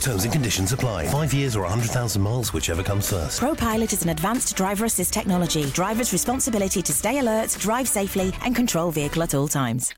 [0.00, 1.06] Terms and conditions apply.
[1.08, 3.40] Five years or 100,000 miles, whichever comes first.
[3.40, 5.64] ProPilot is an advanced driver assist technology.
[5.70, 9.94] Driver's responsibility to stay alert, drive safely, and control vehicle at all times.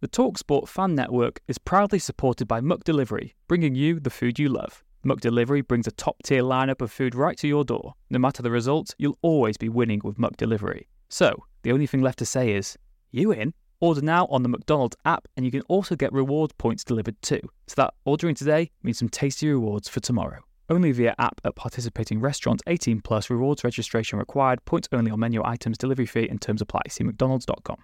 [0.00, 4.82] The TalkSport fan network is proudly supported by McDelivery, bringing you the food you love.
[5.06, 7.94] McDelivery brings a top tier lineup of food right to your door.
[8.10, 10.86] No matter the result, you'll always be winning with McDelivery.
[11.08, 12.76] So, the only thing left to say is,
[13.12, 13.54] you in?
[13.82, 17.40] Order now on the McDonald's app, and you can also get reward points delivered too.
[17.66, 20.38] So that ordering today means some tasty rewards for tomorrow.
[20.70, 25.42] Only via app at participating restaurants 18 plus rewards registration required, points only on menu
[25.44, 26.82] items, delivery fee and terms apply.
[26.90, 27.78] See McDonald's.com.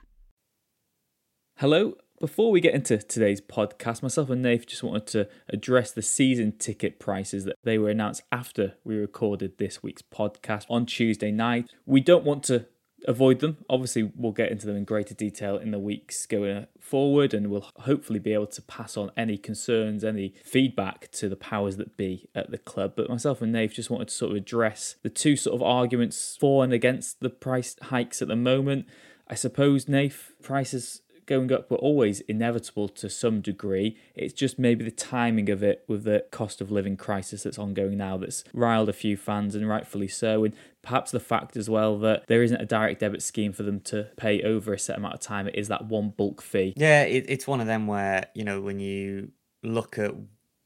[1.59, 1.95] Hello.
[2.21, 6.53] Before we get into today's podcast, myself and Nath just wanted to address the season
[6.53, 11.69] ticket prices that they were announced after we recorded this week's podcast on Tuesday night.
[11.87, 12.67] We don't want to
[13.07, 13.59] avoid them.
[13.69, 17.71] Obviously, we'll get into them in greater detail in the weeks going forward, and we'll
[17.81, 22.29] hopefully be able to pass on any concerns, any feedback to the powers that be
[22.35, 22.95] at the club.
[22.97, 26.37] But myself and Nave just wanted to sort of address the two sort of arguments
[26.39, 28.87] for and against the price hikes at the moment.
[29.29, 33.97] I suppose, Nave, prices going up were always inevitable to some degree.
[34.17, 37.99] It's just maybe the timing of it with the cost of living crisis that's ongoing
[37.99, 40.45] now that's riled a few fans, and rightfully so.
[40.45, 43.81] And perhaps the fact as well that there isn't a direct debit scheme for them
[43.83, 45.47] to pay over a set amount of time.
[45.47, 46.75] It is that one bulk fee.
[46.77, 49.31] Yeah, it, it's one of them where you know when you
[49.63, 50.15] look at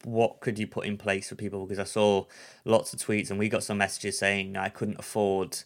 [0.04, 2.24] what could you put in place for people because I saw
[2.64, 5.58] lots of tweets and we got some messages saying I couldn't afford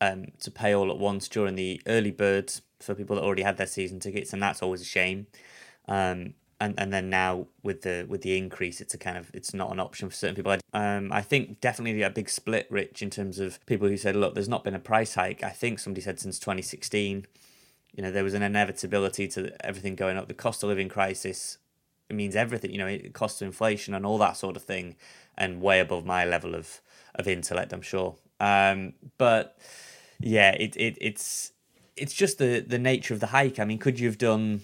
[0.00, 3.56] um, to pay all at once during the early birds for people that already had
[3.56, 5.26] their season tickets and that's always a shame.
[5.88, 9.52] Um, and and then now with the with the increase, it's a kind of it's
[9.52, 10.56] not an option for certain people.
[10.72, 14.34] Um, I think definitely a big split, Rich, in terms of people who said, look,
[14.34, 15.42] there's not been a price hike.
[15.42, 17.26] I think somebody said since 2016,
[17.94, 20.28] you know, there was an inevitability to everything going up.
[20.28, 21.58] The cost of living crisis
[22.12, 24.96] it means everything, you know, it cost of inflation and all that sort of thing,
[25.36, 26.80] and way above my level of
[27.14, 28.16] of intellect, I'm sure.
[28.38, 29.58] Um, but
[30.20, 31.51] yeah, it, it it's
[31.96, 33.58] it's just the the nature of the hike.
[33.58, 34.62] I mean, could you have done,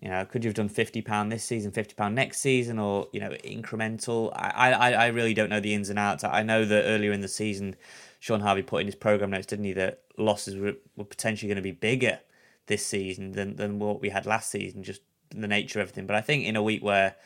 [0.00, 3.08] you know, could you have done fifty pound this season, fifty pound next season, or
[3.12, 4.32] you know, incremental?
[4.34, 6.24] I, I I really don't know the ins and outs.
[6.24, 7.76] I know that earlier in the season,
[8.20, 11.56] Shaun Harvey put in his program notes, didn't he, that losses were, were potentially going
[11.56, 12.20] to be bigger
[12.66, 16.06] this season than than what we had last season, just the nature of everything.
[16.06, 17.16] But I think in a week where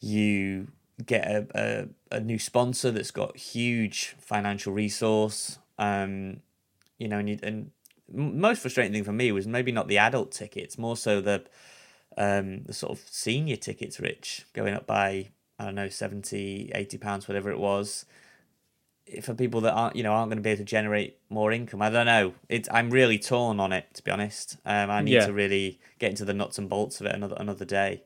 [0.00, 0.68] you
[1.04, 1.46] get a,
[2.10, 6.40] a, a new sponsor that's got huge financial resource, um,
[6.98, 7.70] you know, and you, and
[8.12, 11.44] most frustrating thing for me was maybe not the adult tickets, more so the
[12.16, 16.98] um, the sort of senior tickets, Rich, going up by I don't know 70, 80
[16.98, 18.06] pounds, whatever it was.
[19.22, 21.80] For people that aren't, you know, aren't going to be able to generate more income,
[21.80, 22.34] I don't know.
[22.50, 24.58] It's I'm really torn on it, to be honest.
[24.66, 25.26] Um, I need Yeah.
[25.26, 28.02] to really get into the nuts and bolts of it another another day.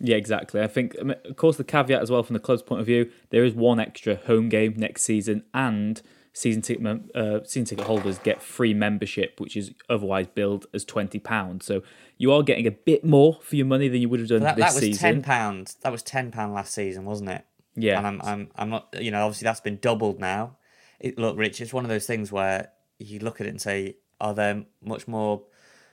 [0.00, 0.60] Yeah, exactly.
[0.60, 3.44] I think, of course, the caveat as well from the club's point of view, there
[3.44, 6.00] is one extra home game next season, and
[6.32, 10.84] season ticket mem- uh, season ticket holders get free membership, which is otherwise billed as
[10.84, 11.66] twenty pounds.
[11.66, 11.82] So
[12.18, 14.56] you are getting a bit more for your money than you would have done That,
[14.56, 15.00] this that was season.
[15.00, 15.74] ten pound.
[15.82, 17.44] That was ten pound last season, wasn't it?
[17.74, 17.98] Yeah.
[17.98, 18.94] And I'm I'm I'm not.
[19.00, 20.56] You know, obviously that's been doubled now.
[20.98, 23.96] It, look, Rich, it's one of those things where you look at it and say,
[24.20, 25.44] are there much more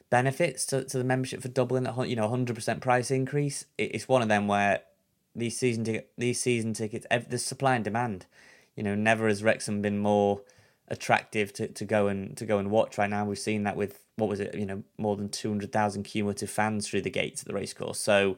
[0.10, 2.10] benefits to, to the membership for doubling that?
[2.10, 3.66] You know, hundred percent price increase.
[3.78, 4.82] It, it's one of them where
[5.34, 8.26] these season ticket these season tickets, there's supply and demand.
[8.78, 10.42] You know, never has Wrexham been more
[10.88, 13.26] attractive to, to go and to go and watch right now.
[13.26, 14.56] We've seen that with what was it?
[14.56, 18.00] You know, more than two hundred thousand cumulative fans through the gates at the racecourse.
[18.00, 18.38] So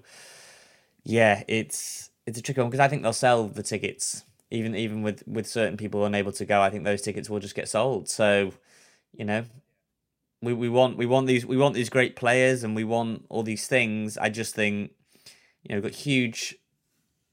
[1.03, 5.01] yeah, it's it's a tricky one because I think they'll sell the tickets even even
[5.01, 6.61] with with certain people unable to go.
[6.61, 8.09] I think those tickets will just get sold.
[8.09, 8.53] So
[9.13, 9.45] you know,
[10.41, 13.43] we, we want we want these we want these great players and we want all
[13.43, 14.17] these things.
[14.17, 14.91] I just think
[15.63, 16.55] you know we've got huge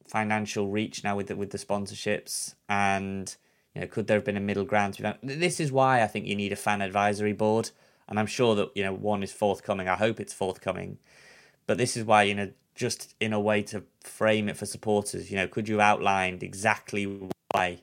[0.08, 3.37] financial reach now with the, with the sponsorships and
[3.75, 5.19] you know could there have been a middle ground to that?
[5.23, 7.70] This is why I think you need a fan advisory board
[8.08, 9.88] and I'm sure that you know one is forthcoming.
[9.88, 10.99] I hope it's forthcoming.
[11.67, 15.31] But this is why, you know, just in a way to frame it for supporters,
[15.31, 17.05] you know, could you outline exactly
[17.50, 17.81] why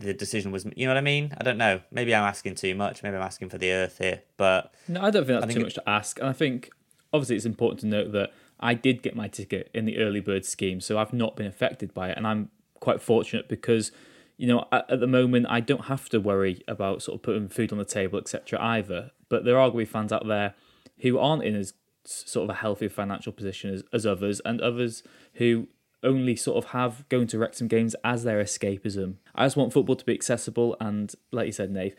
[0.00, 0.64] the decision was.
[0.76, 1.32] You know what I mean?
[1.38, 1.80] I don't know.
[1.90, 3.02] Maybe I'm asking too much.
[3.02, 4.22] Maybe I'm asking for the earth here.
[4.36, 6.18] But no, I don't think that's think too it- much to ask.
[6.18, 6.70] And I think
[7.12, 10.44] obviously it's important to note that I did get my ticket in the early bird
[10.44, 12.50] scheme, so I've not been affected by it, and I'm
[12.80, 13.92] quite fortunate because.
[14.38, 17.48] You know, at, at the moment, I don't have to worry about sort of putting
[17.48, 18.58] food on the table, etc.
[18.60, 20.54] Either, but there are going to be fans out there
[21.02, 21.74] who aren't in as
[22.04, 25.02] sort of a healthy financial position as, as others, and others
[25.34, 25.68] who
[26.02, 29.16] only sort of have going to Wrexham games as their escapism.
[29.34, 31.94] I just want football to be accessible, and like you said, Nave,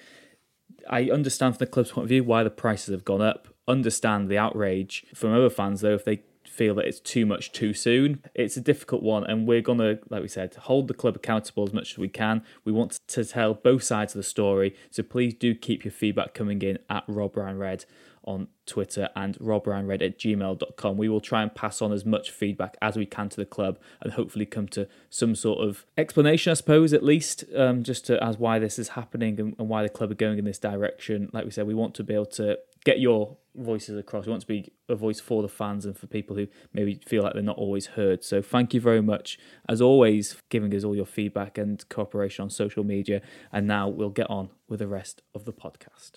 [0.90, 3.48] I understand from the club's point of view why the prices have gone up.
[3.68, 6.24] Understand the outrage from other fans though if they
[6.54, 8.24] feel that it's too much too soon.
[8.36, 11.74] It's a difficult one, and we're gonna, like we said, hold the club accountable as
[11.74, 12.44] much as we can.
[12.64, 16.34] We want to tell both sides of the story, so please do keep your feedback
[16.34, 17.86] coming in at Rob Ryan Red
[18.26, 20.98] on Twitter and robryanred at gmail.com.
[20.98, 23.78] We will try and pass on as much feedback as we can to the club
[24.02, 28.24] and hopefully come to some sort of explanation, I suppose, at least, um, just to,
[28.24, 31.30] as why this is happening and, and why the club are going in this direction.
[31.34, 34.26] Like we said, we want to be able to get your voices across.
[34.26, 37.24] We want to be a voice for the fans and for people who maybe feel
[37.24, 38.24] like they're not always heard.
[38.24, 39.38] So thank you very much,
[39.70, 43.22] as always, giving us all your feedback and cooperation on social media.
[43.52, 46.14] And now we'll get on with the rest of the podcast.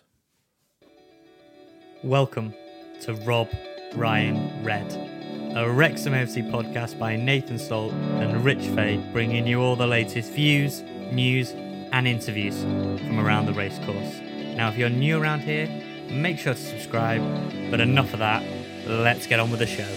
[2.02, 2.54] Welcome
[3.02, 3.48] to Rob
[3.94, 4.92] Ryan Red,
[5.56, 10.32] a Wrexham FC podcast by Nathan Salt and Rich Fay, bringing you all the latest
[10.32, 10.82] views,
[11.12, 11.52] news,
[11.92, 14.20] and interviews from around the racecourse.
[14.56, 15.68] Now, if you're new around here,
[16.10, 17.22] make sure to subscribe.
[17.70, 18.42] But enough of that,
[18.86, 19.88] let's get on with the show.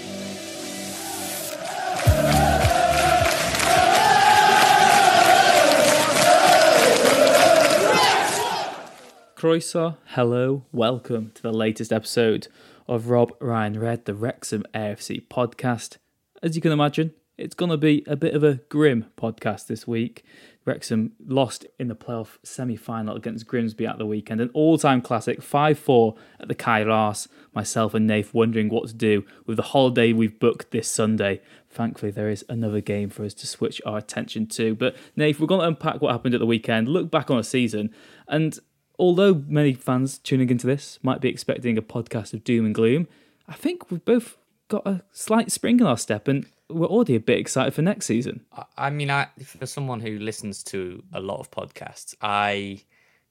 [9.36, 12.50] Croeso, hello, welcome to the latest episode
[12.90, 15.96] of Rob Ryan Red, the Wrexham AFC podcast.
[16.44, 19.88] As you can imagine, it's going to be a bit of a grim podcast this
[19.88, 20.26] week.
[20.66, 25.02] Wrexham lost in the playoff semi final against Grimsby at the weekend, an all time
[25.02, 27.28] classic 5 4 at the Cae Ras.
[27.54, 31.42] Myself and Nath wondering what to do with the holiday we've booked this Sunday.
[31.70, 34.76] Thankfully, there is another game for us to switch our attention to.
[34.76, 37.44] But, Nath, we're going to unpack what happened at the weekend, look back on a
[37.44, 37.94] season,
[38.28, 38.60] and
[38.98, 43.08] although many fans tuning into this might be expecting a podcast of doom and gloom,
[43.48, 47.20] I think we've both got a slight spring in our step and we're already a
[47.20, 48.46] bit excited for next season.
[48.78, 52.84] I- mean, I, for someone who listens to a lot of podcasts, I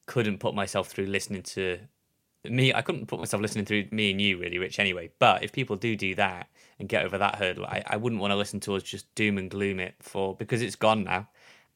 [0.07, 1.79] couldn't put myself through listening to
[2.45, 2.73] me.
[2.73, 4.79] I couldn't put myself listening through me and you, really, Rich.
[4.79, 6.49] Anyway, but if people do do that
[6.79, 9.39] and get over that hurdle, I, I wouldn't want to listen to us just doom
[9.39, 11.29] and gloom it for because it's gone now.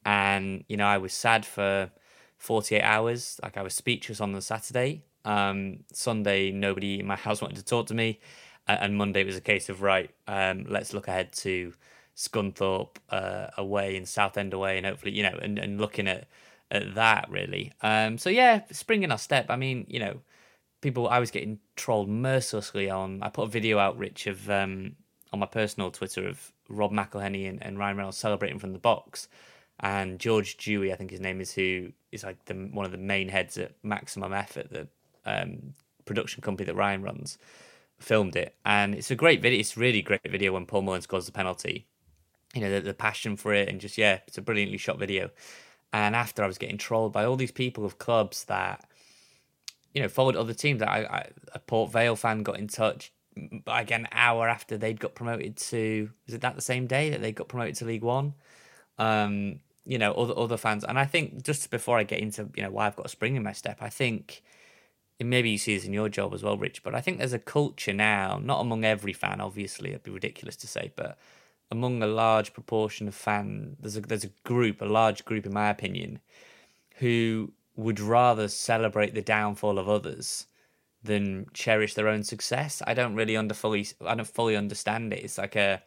[0.04, 1.90] And you know, I was sad for
[2.38, 3.38] 48 hours.
[3.42, 5.04] Like I was speechless on the Saturday.
[5.24, 8.18] Um, Sunday, nobody in my house wanted to talk to me,
[8.66, 10.10] and Monday was a case of right.
[10.26, 11.72] Um, let's look ahead to
[12.16, 16.28] Scunthorpe uh, away and Southend away, and hopefully, you know, and, and looking at
[16.70, 17.72] at that really.
[17.82, 19.46] Um, so yeah, spring in our step.
[19.50, 20.20] I mean, you know,
[20.80, 21.08] people.
[21.08, 23.22] I was getting trolled mercilessly on.
[23.22, 24.96] I put a video out, Rich, of um,
[25.32, 29.28] on my personal Twitter of Rob McElhenney and, and Ryan Reynolds celebrating from the box,
[29.80, 32.98] and George Dewey, I think his name is, who is like the one of the
[32.98, 34.88] main heads at Maximum Effort, the
[35.24, 35.74] um,
[36.04, 37.38] production company that Ryan runs,
[38.02, 39.60] filmed it, and it's a great video.
[39.60, 41.86] It's really great video when Paul Mullin scores the penalty.
[42.54, 45.30] You know the, the passion for it, and just yeah, it's a brilliantly shot video.
[45.92, 48.84] And after I was getting trolled by all these people of clubs that
[49.94, 50.80] you know followed other teams.
[50.80, 53.12] That I, I a Port Vale fan got in touch
[53.66, 56.10] like an hour after they'd got promoted to.
[56.26, 58.34] Was it that the same day that they got promoted to League One?
[58.98, 62.62] Um, you know, other other fans, and I think just before I get into you
[62.62, 64.42] know why I've got a spring in my step, I think
[65.20, 66.82] maybe you see this in your job as well, Rich.
[66.82, 70.56] But I think there's a culture now, not among every fan, obviously, it'd be ridiculous
[70.56, 71.18] to say, but
[71.70, 75.54] among a large proportion of fan, there's a there's a group, a large group, in
[75.54, 76.20] my opinion,
[76.96, 80.46] who would rather celebrate the downfall of others
[81.02, 82.82] than cherish their own success.
[82.86, 85.24] I don't really under fully, I don't fully understand it.
[85.24, 85.82] It's like a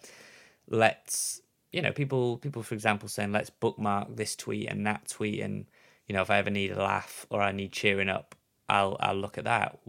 [0.68, 1.42] let's,
[1.72, 5.66] you know, people people for example saying let's bookmark this tweet and that tweet, and
[6.08, 8.36] you know if I ever need a laugh or I need cheering up,
[8.68, 9.80] I'll I'll look at that.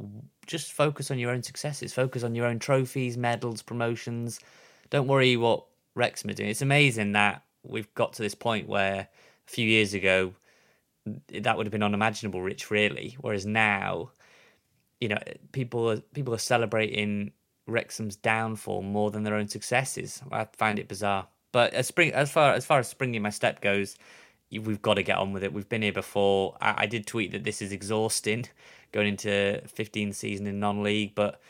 [0.47, 1.93] Just focus on your own successes.
[1.93, 4.41] Focus on your own trophies, medals, promotions.
[4.91, 5.65] Don't worry what
[5.95, 6.51] Wrexham are doing.
[6.51, 9.09] It's amazing that we've got to this point where
[9.49, 10.35] a few years ago
[11.29, 12.71] that would have been unimaginable, Rich.
[12.71, 14.11] Really, whereas now,
[15.01, 15.19] you know,
[15.53, 17.33] people are people are celebrating
[17.67, 20.23] Wrexham's downfall more than their own successes.
[20.31, 21.29] I find it bizarre.
[21.53, 23.97] But as spring, as far as far as springing my step goes,
[24.51, 25.53] we've got to get on with it.
[25.53, 26.57] We've been here before.
[26.61, 28.47] I, I did tweet that this is exhausting,
[28.93, 31.41] going into 15 season in non-league, but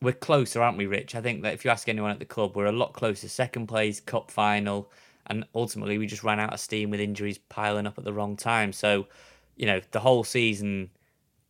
[0.00, 1.14] we're closer, aren't we, Rich?
[1.14, 3.28] I think that if you ask anyone at the club, we're a lot closer.
[3.28, 4.90] Second place, cup final,
[5.26, 8.36] and ultimately we just ran out of steam with injuries piling up at the wrong
[8.36, 8.72] time.
[8.72, 9.08] So,
[9.56, 10.90] you know, the whole season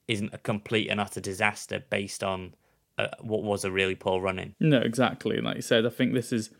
[0.08, 2.54] isn't a complete and utter disaster based on
[2.96, 4.54] uh, what was a really poor running.
[4.58, 5.40] No, exactly.
[5.40, 6.50] Like you said, I think this is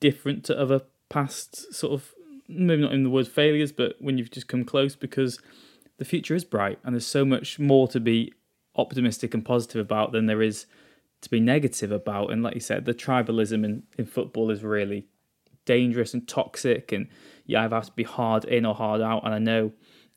[0.00, 2.14] different to other past sort of
[2.48, 5.38] maybe not in the word failures, but when you've just come close because
[5.98, 8.32] the future is bright and there's so much more to be
[8.76, 10.66] optimistic and positive about than there is
[11.20, 12.30] to be negative about.
[12.30, 15.06] And like you said, the tribalism in, in football is really
[15.64, 17.08] dangerous and toxic, and
[17.44, 19.24] you either have to be hard in or hard out.
[19.24, 19.72] And I know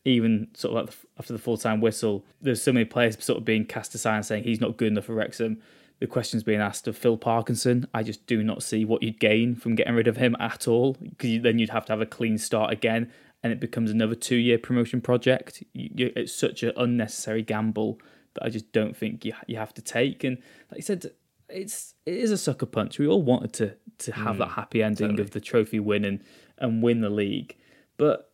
[0.05, 3.65] even sort of after the full time whistle, there's so many players sort of being
[3.65, 5.61] cast aside and saying he's not good enough for Wrexham.
[6.01, 7.87] The question's being asked of Phil Parkinson.
[7.93, 10.93] I just do not see what you'd gain from getting rid of him at all,
[10.99, 13.11] because then you'd have to have a clean start again,
[13.43, 15.63] and it becomes another two year promotion project.
[15.73, 17.99] You, it's such an unnecessary gamble
[18.33, 20.23] that I just don't think you you have to take.
[20.23, 20.37] And
[20.71, 21.11] like you said,
[21.49, 22.97] it's it is a sucker punch.
[22.97, 25.21] We all wanted to to have mm, that happy ending totally.
[25.21, 26.23] of the trophy win and
[26.57, 27.55] and win the league,
[27.97, 28.31] but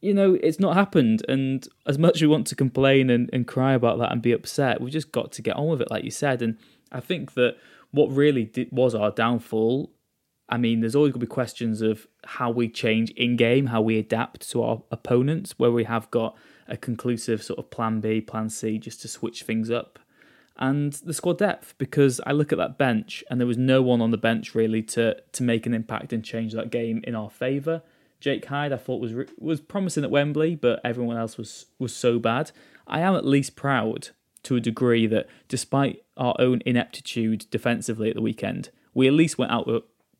[0.00, 1.24] you know it's not happened.
[1.28, 4.30] And as much as we want to complain and, and cry about that and be
[4.30, 6.40] upset, we've just got to get on with it, like you said.
[6.40, 6.56] And
[6.92, 7.56] I think that
[7.90, 9.92] what really did, was our downfall.
[10.48, 13.80] I mean, there's always going to be questions of how we change in game, how
[13.80, 18.20] we adapt to our opponents, where we have got a conclusive sort of plan B,
[18.20, 19.98] plan C, just to switch things up.
[20.56, 24.02] And the squad depth, because I look at that bench and there was no one
[24.02, 27.30] on the bench really to to make an impact and change that game in our
[27.30, 27.82] favour.
[28.20, 32.18] Jake Hyde, I thought was was promising at Wembley, but everyone else was was so
[32.18, 32.50] bad.
[32.86, 34.10] I am at least proud
[34.44, 39.38] to a degree that despite our own ineptitude defensively at the weekend, we at least
[39.38, 39.68] went out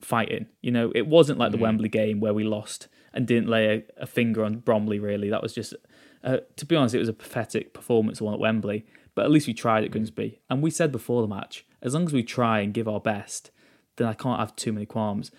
[0.01, 0.47] fighting.
[0.61, 1.63] You know, it wasn't like the mm.
[1.63, 3.67] Wembley game where we lost and didn't lay
[3.99, 4.99] a, a, finger on Bromley.
[4.99, 5.75] Really, that was just
[6.23, 8.85] uh, to be honest, it was a pathetic performance, one at Wembley.
[9.15, 10.41] But at least we tried at Grimsby.
[10.49, 13.51] And we said before the match, as long as we try and give our best,
[13.97, 15.31] then I can't have too many qualms.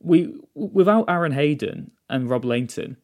[0.00, 2.96] We without Aaron Hayden and Rob Lainton,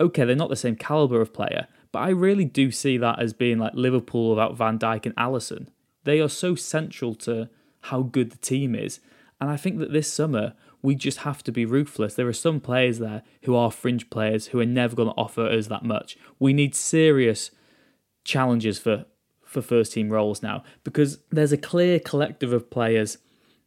[0.00, 3.32] okay, they're not the same caliber of player, but I really do see that as
[3.32, 5.68] being like Liverpool without Van Dijk and Alisson.
[6.04, 7.48] They are so central to
[7.82, 9.00] how good the team is.
[9.40, 12.14] And I think that this summer we just have to be ruthless.
[12.14, 15.46] There are some players there who are fringe players who are never going to offer
[15.46, 16.16] us that much.
[16.38, 17.50] We need serious
[18.24, 19.06] challenges for
[19.44, 23.18] for first team roles now because there's a clear collective of players.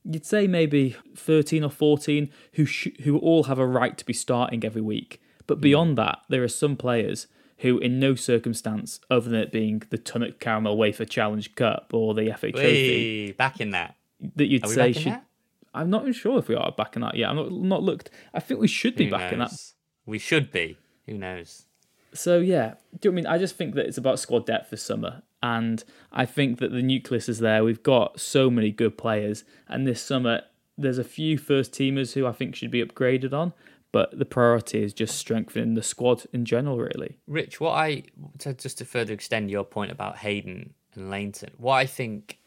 [0.06, 4.14] You'd say maybe 13 or 14 who sh- who all have a right to be
[4.14, 5.22] starting every week.
[5.46, 5.62] But hmm.
[5.62, 7.28] beyond that, there are some players
[7.60, 12.14] who, in no circumstance, other than it being the Tunnock Caramel Wafer Challenge Cup or
[12.14, 13.96] the FA Trophy, back in that,
[14.36, 15.26] that you'd say should that?
[15.74, 17.30] I'm not even sure if we are backing that yet.
[17.30, 18.10] I'm not, not looked.
[18.34, 19.50] I think we should be Who backing knows?
[19.50, 20.10] that.
[20.10, 20.78] We should be.
[21.08, 21.66] Who knows?
[22.14, 23.26] So yeah, do you know I mean?
[23.28, 26.84] I just think that it's about squad depth this summer, and I think that the
[26.84, 27.64] nucleus is there.
[27.64, 30.42] We've got so many good players, and this summer
[30.78, 33.54] there's a few first teamers who I think should be upgraded on,
[33.94, 36.78] but the priority is just strengthening the squad in general.
[36.78, 37.62] Really, Rich.
[37.62, 38.04] What I
[38.40, 42.40] to, just to further extend your point about Hayden and Lainton, what I think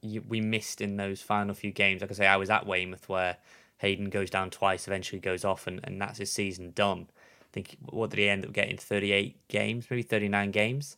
[0.00, 2.00] you, we missed in those final few games.
[2.00, 3.36] Like I say, I was at Weymouth where
[3.78, 7.08] Hayden goes down twice, eventually goes off, and, and that's his season done.
[7.10, 8.76] I think what did he end up getting?
[8.76, 10.96] Thirty eight games, maybe thirty nine games.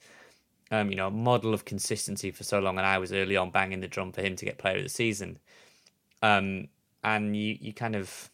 [0.70, 3.50] Um, you know, a model of consistency for so long, and I was early on
[3.50, 5.38] banging the drum for him to get player of the season.
[6.22, 6.68] Um,
[7.02, 8.30] and you you kind of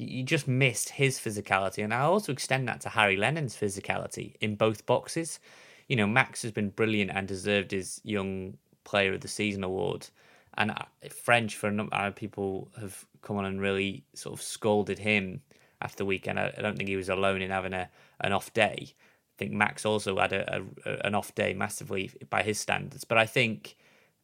[0.00, 4.54] you just missed his physicality, and I also extend that to Harry Lennon's physicality in
[4.54, 5.40] both boxes.
[5.88, 10.08] You know, Max has been brilliant and deserved his young Player of the Season award.
[10.56, 14.42] And uh, French, for a number of people, have come on and really sort of
[14.42, 15.42] scolded him
[15.82, 16.40] after the weekend.
[16.40, 17.88] I, don't think he was alone in having a
[18.20, 18.76] an off day.
[18.88, 23.04] I think Max also had a, a an off day massively by his standards.
[23.04, 23.76] But I think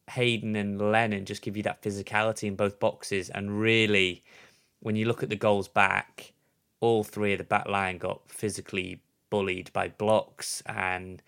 [0.09, 3.29] Hayden and Lennon just give you that physicality in both boxes.
[3.29, 4.23] And really,
[4.79, 6.33] when you look at the goals back,
[6.79, 11.21] all three of the back line got physically bullied by blocks and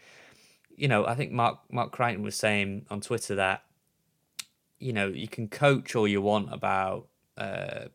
[0.80, 3.64] you know, I think Mark Mark Crichton was saying on Twitter that
[4.80, 7.86] you know you can coach all you want about uh,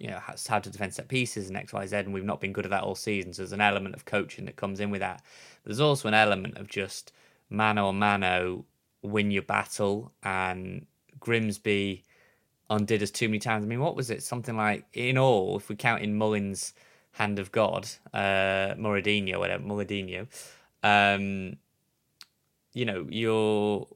[0.00, 2.52] you know how to defend set pieces and X Y Z, and we've not been
[2.52, 3.32] good at that all season.
[3.32, 5.22] So there's an element of coaching that comes in with that.
[5.64, 7.12] There's also an element of just
[7.48, 8.64] mano a mano
[9.02, 10.86] win your battle, and
[11.20, 12.02] Grimsby
[12.72, 13.64] undid us too many times.
[13.64, 14.22] I mean, what was it?
[14.22, 16.72] Something like in all, if we count in Mullin's
[17.12, 20.26] hand of God, uh, Muradinho, whatever, Muradinho,
[20.82, 21.56] um,
[22.72, 23.86] you know, you're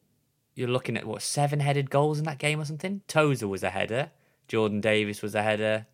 [0.54, 3.02] you're looking at what seven headed goals in that game or something.
[3.08, 4.10] Tozer was a header.
[4.48, 5.86] Jordan Davies was a header.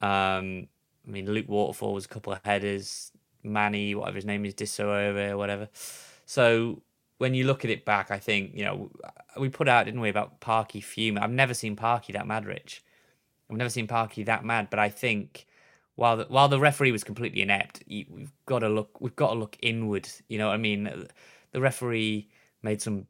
[0.00, 0.68] Um,
[1.06, 3.12] I mean, Luke Waterfall was a couple of headers.
[3.42, 5.68] Manny, whatever his name is, Disso or whatever.
[6.26, 6.82] So
[7.18, 8.90] when you look at it back, I think you know
[9.38, 11.22] we put out, didn't we, about Parky fuming.
[11.22, 12.84] I've never seen Parky that mad, Rich.
[13.50, 15.46] I've never seen Parky that mad, but I think
[15.96, 19.38] while the, while the referee was completely inept, we've got to look we've got to
[19.38, 20.08] look inward.
[20.28, 21.08] You know what I mean?
[21.52, 22.28] The referee
[22.62, 23.06] made some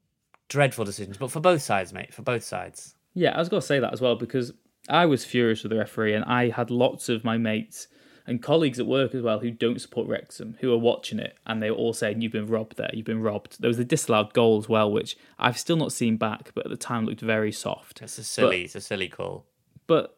[0.49, 2.94] dreadful decisions, but for both sides, mate, for both sides.
[3.14, 4.52] Yeah, I was going to say that as well because
[4.88, 7.88] I was furious with the referee, and I had lots of my mates
[8.26, 11.62] and colleagues at work as well who don't support Wrexham who are watching it, and
[11.62, 12.90] they were all saying, "You've been robbed there.
[12.93, 16.16] You've been robbed." There was a disallowed goal as well, which I've still not seen
[16.16, 18.00] back, but at the time looked very soft.
[18.02, 19.47] It's a silly, but, it's a silly call.
[19.87, 20.16] But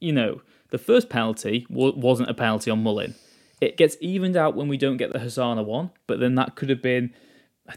[0.00, 3.14] you know, the first penalty wasn't a penalty on Mullin.
[3.60, 6.70] It gets evened out when we don't get the Hosannah one, but then that could
[6.70, 7.12] have been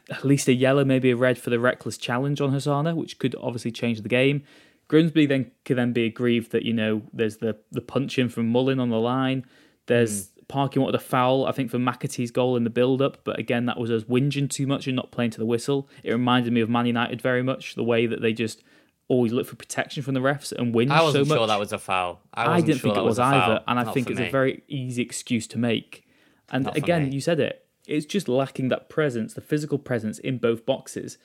[0.09, 3.35] at least a yellow, maybe a red for the reckless challenge on Hosannah, which could
[3.41, 4.43] obviously change the game.
[4.87, 8.79] Grimsby then could then be aggrieved that you know there's the the punching from Mullin
[8.79, 9.45] on the line.
[9.87, 10.47] There's mm.
[10.47, 13.65] Parky wanted a foul, I think, for McAtee's goal in the build up, but again
[13.65, 15.89] that was us whinging too much and not playing to the whistle.
[16.03, 18.63] It reminded me of Man United very much, the way that they just
[19.07, 20.87] always look for protection from the refs and win.
[20.87, 21.01] so much.
[21.01, 21.37] I wasn't so much.
[21.39, 22.21] sure that was a foul.
[22.33, 24.27] I, I didn't sure think it was, was either, and I not think it's me.
[24.27, 26.05] a very easy excuse to make.
[26.49, 30.37] And Not again, you said it it's just lacking that presence, the physical presence in
[30.37, 31.17] both boxes.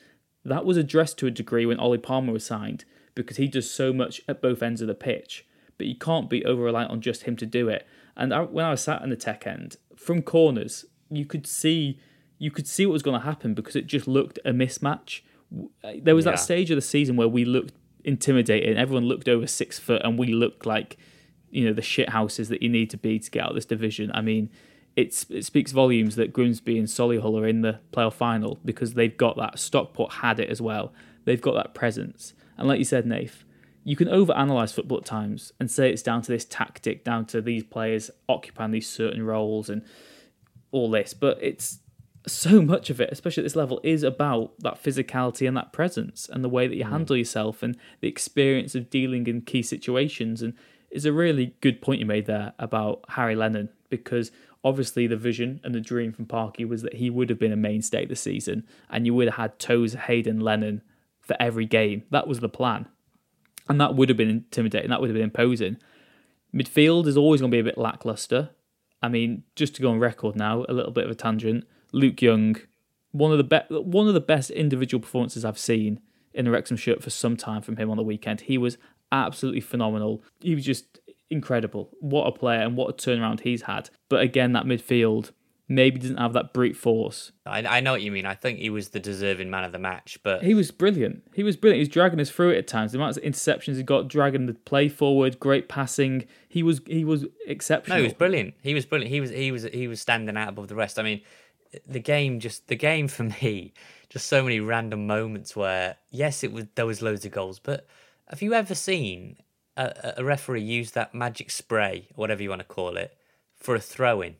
[0.44, 2.84] That was addressed to a degree when Ollie Palmer was signed
[3.14, 5.46] because he does so much at both ends of the pitch.
[5.76, 7.86] But you can't be over reliant on just him to do it.
[8.18, 11.98] And I, when I was sat in the tech end, from corners, you could see
[12.40, 15.22] you could see what was going to happen because it just looked a mismatch.
[15.82, 16.32] Uh, there was Yeah.
[16.32, 17.72] that stage of the season where we looked
[18.04, 18.76] intimidating.
[18.76, 20.96] Everyone looked over six foot, and we looked like
[21.50, 23.64] you know the shit houses that you need to be to get out of this
[23.64, 24.10] division.
[24.12, 24.50] I mean,
[24.96, 29.16] it's, it speaks volumes that Grimsby and Solihull are in the playoff final because they've
[29.16, 29.58] got that.
[29.58, 30.92] Stockport had it as well.
[31.24, 32.34] They've got that presence.
[32.58, 33.44] And like you said, Nath,
[33.84, 37.40] you can overanalyze football at times and say it's down to this tactic, down to
[37.40, 39.82] these players occupying these certain roles and
[40.70, 41.14] all this.
[41.14, 41.80] But it's
[42.26, 46.28] so much of it, especially at this level, is about that physicality and that presence
[46.28, 46.90] and the way that you mm.
[46.90, 50.42] handle yourself and the experience of dealing in key situations.
[50.42, 50.54] And
[50.90, 54.30] it's a really good point you made there about Harry Lennon because
[54.64, 57.56] obviously the vision and the dream from Parky was that he would have been a
[57.56, 60.82] mainstay this season and you would have had Toes, Hayden, Lennon
[61.20, 62.02] for every game.
[62.10, 62.88] That was the plan.
[63.68, 65.78] And that would have been intimidating, that would have been imposing.
[66.54, 68.50] Midfield is always going to be a bit lackluster.
[69.02, 71.64] I mean, just to go on record now, a little bit of a tangent.
[71.92, 72.56] Luke Young,
[73.12, 76.00] one of the be- one of the best individual performances I've seen
[76.34, 78.42] in the Wrexham shirt for some time from him on the weekend.
[78.42, 78.78] He was
[79.12, 80.22] absolutely phenomenal.
[80.40, 80.98] He was just
[81.30, 81.90] incredible.
[82.00, 83.90] What a player and what a turnaround he's had.
[84.08, 85.32] But again, that midfield
[85.68, 87.30] maybe doesn't have that brute force.
[87.44, 88.24] I, I know what you mean.
[88.24, 91.22] I think he was the deserving man of the match, but He was brilliant.
[91.34, 91.76] He was brilliant.
[91.76, 92.92] He was dragging us through it at times.
[92.92, 96.26] The amount of interceptions he got, dragging the play forward, great passing.
[96.48, 97.98] He was he was exceptional.
[97.98, 98.54] No, he was brilliant.
[98.62, 99.12] He was brilliant.
[99.12, 100.98] He was he was he was standing out above the rest.
[100.98, 101.20] I mean,
[101.86, 103.74] the game just the game for me,
[104.08, 107.86] just so many random moments where yes, it was there was loads of goals, but
[108.28, 109.36] have you ever seen
[109.76, 113.16] a, a referee use that magic spray whatever you want to call it
[113.54, 114.36] for a throw in?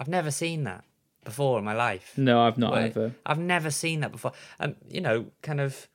[0.00, 0.82] I've never seen that
[1.24, 2.14] before in my life.
[2.16, 3.14] No, I've not Where- either.
[3.26, 4.32] I've never seen that before.
[4.58, 5.86] And you know, kind of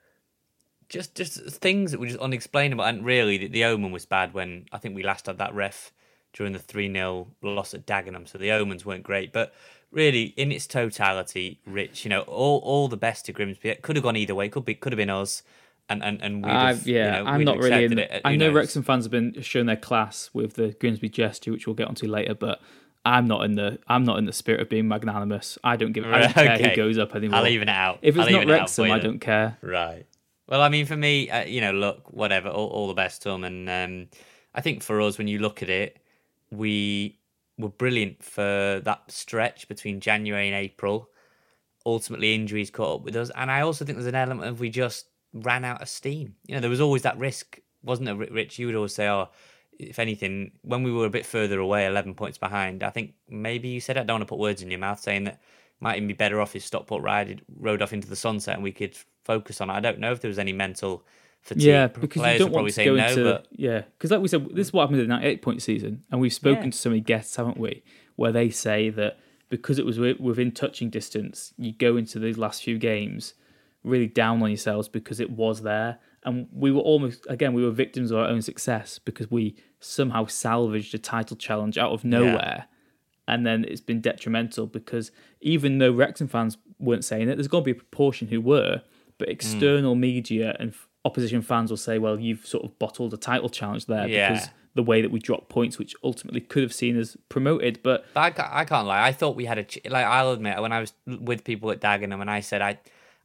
[0.88, 2.86] just just things that were just unexplainable.
[2.86, 5.92] And really, the, the omen was bad when I think we last had that ref
[6.34, 8.28] during the three 0 loss at Dagenham.
[8.28, 9.54] So the omens weren't great, but
[9.90, 13.70] really, in its totality, Rich, you know, all all the best to Grimsby.
[13.70, 14.50] It could have gone either way.
[14.50, 15.42] Could be could have been us.
[15.88, 18.00] And and and have, yeah, you know, I'm not really in.
[18.00, 18.12] it.
[18.12, 18.56] Uh, I know knows?
[18.56, 22.08] Wrexham fans have been showing their class with the Grimsby gesture, which we'll get onto
[22.08, 22.60] later, but
[23.06, 23.78] I'm not in the.
[23.88, 25.58] I'm not in the spirit of being magnanimous.
[25.64, 26.06] I don't give.
[26.06, 26.70] I don't care Okay.
[26.72, 27.38] who goes up anymore.
[27.40, 28.00] I'll even it out.
[28.02, 29.58] If it's I'll not it Wrexham, you I don't care.
[29.62, 30.06] Right.
[30.48, 33.30] Well, I mean, for me, uh, you know, look, whatever, all, all the best to
[33.30, 33.44] them.
[33.44, 34.08] And um,
[34.54, 35.98] I think for us, when you look at it,
[36.52, 37.20] we
[37.58, 41.10] were brilliant for that stretch between January and April.
[41.86, 43.32] Ultimately, injuries caught up with us.
[43.36, 46.36] And I also think there's an element of we just ran out of steam.
[46.48, 48.58] You know, there was always that risk, wasn't there, Ri- Rich?
[48.60, 49.30] You would always say, oh,
[49.80, 53.68] if anything, when we were a bit further away, 11 points behind, I think maybe
[53.70, 55.42] you said, I don't want to put words in your mouth, saying that
[55.80, 58.72] might even be better off if Stockport ride, rode off into the sunset and we
[58.72, 59.74] could focus on it.
[59.74, 61.04] I don't know if there was any mental
[61.42, 61.64] fatigue.
[61.64, 63.82] Yeah, because Players you don't would probably want to say go no, into but yeah,
[63.98, 66.34] because like we said, this is what happened in that eight point season, and we've
[66.34, 66.72] spoken Yeah.
[66.72, 67.84] to so many guests, haven't we?
[68.16, 69.18] Where they say that
[69.50, 73.34] because it was within touching distance, you go into these last few games
[73.84, 77.72] really down on yourselves because it was there, and we were almost again we were
[77.72, 82.66] victims of our own success because we somehow salvaged a title challenge out of nowhere.
[83.28, 85.12] And then it's been detrimental because
[85.42, 88.84] even though Wrexham fans weren't saying it, there's going to be a proportion who were,
[89.18, 89.32] but hmm.
[89.32, 93.88] external media and opposition fans will say, well, you've sort of bottled a title challenge
[93.88, 94.34] there Yeah.
[94.34, 97.80] because the way that we dropped points, which ultimately could have seen us promoted.
[97.82, 99.08] But But I can't, I can't lie.
[99.08, 100.06] I thought we had a ch- like.
[100.06, 102.78] I'll admit when I was with people at Dagenham and I said I,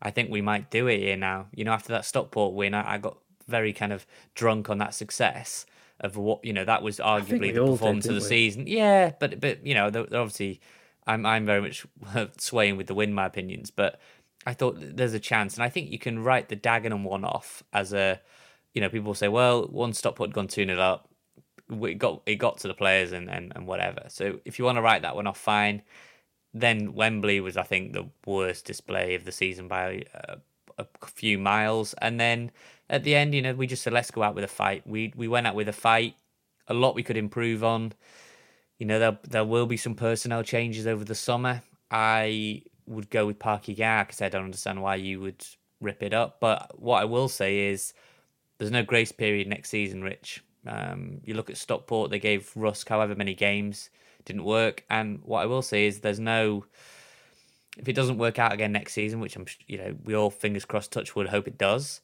[0.02, 1.46] I think we might do it here now.
[1.54, 4.94] You know, after that Stockport win, I, I got very kind of drunk on that
[4.94, 5.66] success,
[6.00, 8.26] of what you know that was arguably the all did, performance of the we?
[8.26, 8.66] season.
[8.66, 10.60] Yeah, but but you know they're, they're obviously
[11.06, 11.86] I'm I'm very much
[12.38, 14.00] swaying with the win, my opinions, but
[14.46, 17.62] I thought there's a chance, and I think you can write the Dagenham one off
[17.72, 18.20] as a
[18.72, 21.08] you know people say well one stop had gone two 0 up,
[21.70, 24.04] it got it got to the players and, and and whatever.
[24.08, 25.82] So if you want to write that one off, fine.
[26.52, 30.36] Then Wembley was I think the worst display of the season by uh,
[30.78, 32.50] a few miles, and then
[32.88, 34.86] at the end, you know, we just said let's go out with a fight.
[34.86, 36.16] We we went out with a fight.
[36.68, 37.92] A lot we could improve on.
[38.78, 41.62] You know, there there will be some personnel changes over the summer.
[41.90, 45.44] I would go with Parky Gar because I don't understand why you would
[45.80, 46.40] rip it up.
[46.40, 47.92] But what I will say is
[48.58, 50.42] there's no grace period next season, Rich.
[50.66, 53.88] Um, you look at Stockport, they gave Rusk however many games,
[54.30, 54.84] didn't work.
[54.88, 56.64] And what I will say is there's no
[57.78, 60.64] if it doesn't work out again next season, which I'm, you know, we all fingers
[60.64, 62.00] crossed, touch wood, hope it does.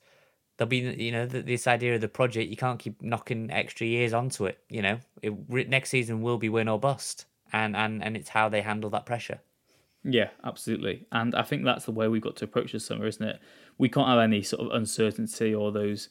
[0.57, 2.49] There'll be, you know, th this idea of the project.
[2.49, 4.59] You can't keep knocking extra years onto it.
[4.71, 8.49] You know, it, next season will be win or bust, and and and it's how
[8.49, 9.41] they handle that pressure.
[10.03, 11.05] Yeah, absolutely.
[11.11, 13.39] And I think that's the way we've got to approach this summer, isn't it?
[13.77, 16.09] We can't have any sort of uncertainty or those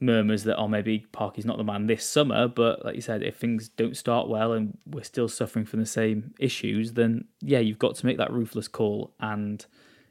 [0.00, 2.48] murmurs that, oh, maybe Parky's not the man this summer.
[2.48, 5.86] But like you said, if things don't start well and we're still suffering from the
[5.86, 9.14] same issues, then yeah, you've got to make that ruthless call.
[9.20, 9.64] And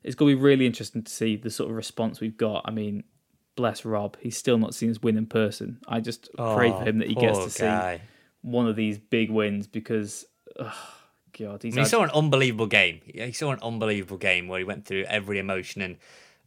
[0.03, 2.63] it's going to be really interesting to see the sort of response we've got.
[2.65, 3.03] I mean,
[3.55, 5.79] bless Rob, he's still not seen us win in person.
[5.87, 7.97] I just pray for oh, him that he gets to guy.
[7.97, 8.03] see
[8.41, 10.25] one of these big wins because,
[10.59, 10.73] oh,
[11.37, 13.01] God, he's I mean, he had- saw an unbelievable game.
[13.05, 15.97] He saw an unbelievable game where he went through every emotion, and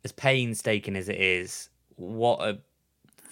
[0.05, 2.59] as painstaking as it is, what a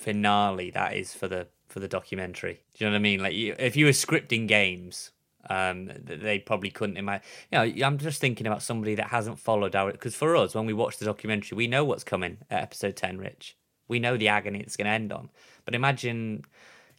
[0.04, 2.56] finale that is for the for the documentary.
[2.74, 3.20] Do you know what I mean?
[3.20, 5.10] Like, you, if you were scripting games,
[5.48, 7.24] um, they probably couldn't imagine.
[7.50, 9.92] You know, I'm just thinking about somebody that hasn't followed our.
[9.92, 13.18] Because for us, when we watch the documentary, we know what's coming at episode ten.
[13.18, 13.56] Rich,
[13.88, 15.30] we know the agony it's going to end on.
[15.64, 16.44] But imagine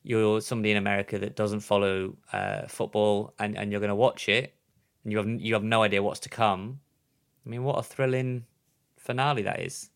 [0.03, 4.27] you're somebody in America that doesn't follow uh, football, and, and you're going to watch
[4.27, 4.53] it,
[5.03, 6.79] and you have you have no idea what's to come.
[7.45, 8.45] I mean, what a thrilling
[8.97, 9.91] finale that is.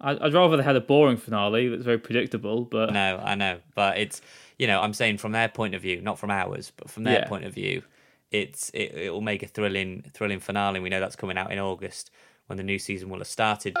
[0.00, 3.98] I'd rather they had a boring finale that's very predictable, but No, I know, but
[3.98, 4.20] it's
[4.58, 7.20] you know I'm saying from their point of view, not from ours, but from their
[7.20, 7.28] Yeah.
[7.28, 7.82] point of view,
[8.30, 10.76] it's it it will make a thrilling thrilling finale.
[10.76, 12.10] And we know that's coming out in August
[12.46, 13.76] when the new season will have started.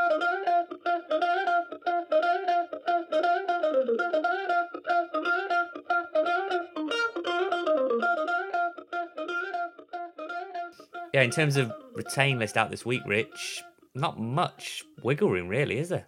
[11.14, 13.62] Yeah, in terms of retain list out this week, Rich,
[13.98, 16.06] not much wiggle room really, is there?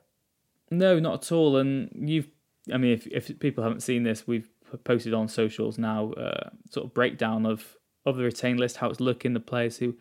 [0.70, 1.56] No, not at all.
[1.56, 2.28] And you've,
[2.72, 4.48] I mean, if, if people haven't seen this, we've
[4.84, 7.76] posted on socials now, uh, sort of breakdown of
[8.06, 9.94] of the retained list, how it's looking, the players who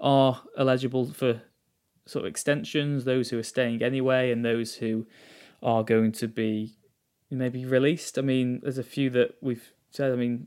[0.00, 1.42] are eligible for
[2.06, 5.06] sort of extensions, those who are staying anyway, and those who
[5.62, 6.76] are going to be
[7.30, 8.18] maybe released.
[8.18, 10.12] I mean, there's a few that we've said.
[10.12, 10.46] I mean,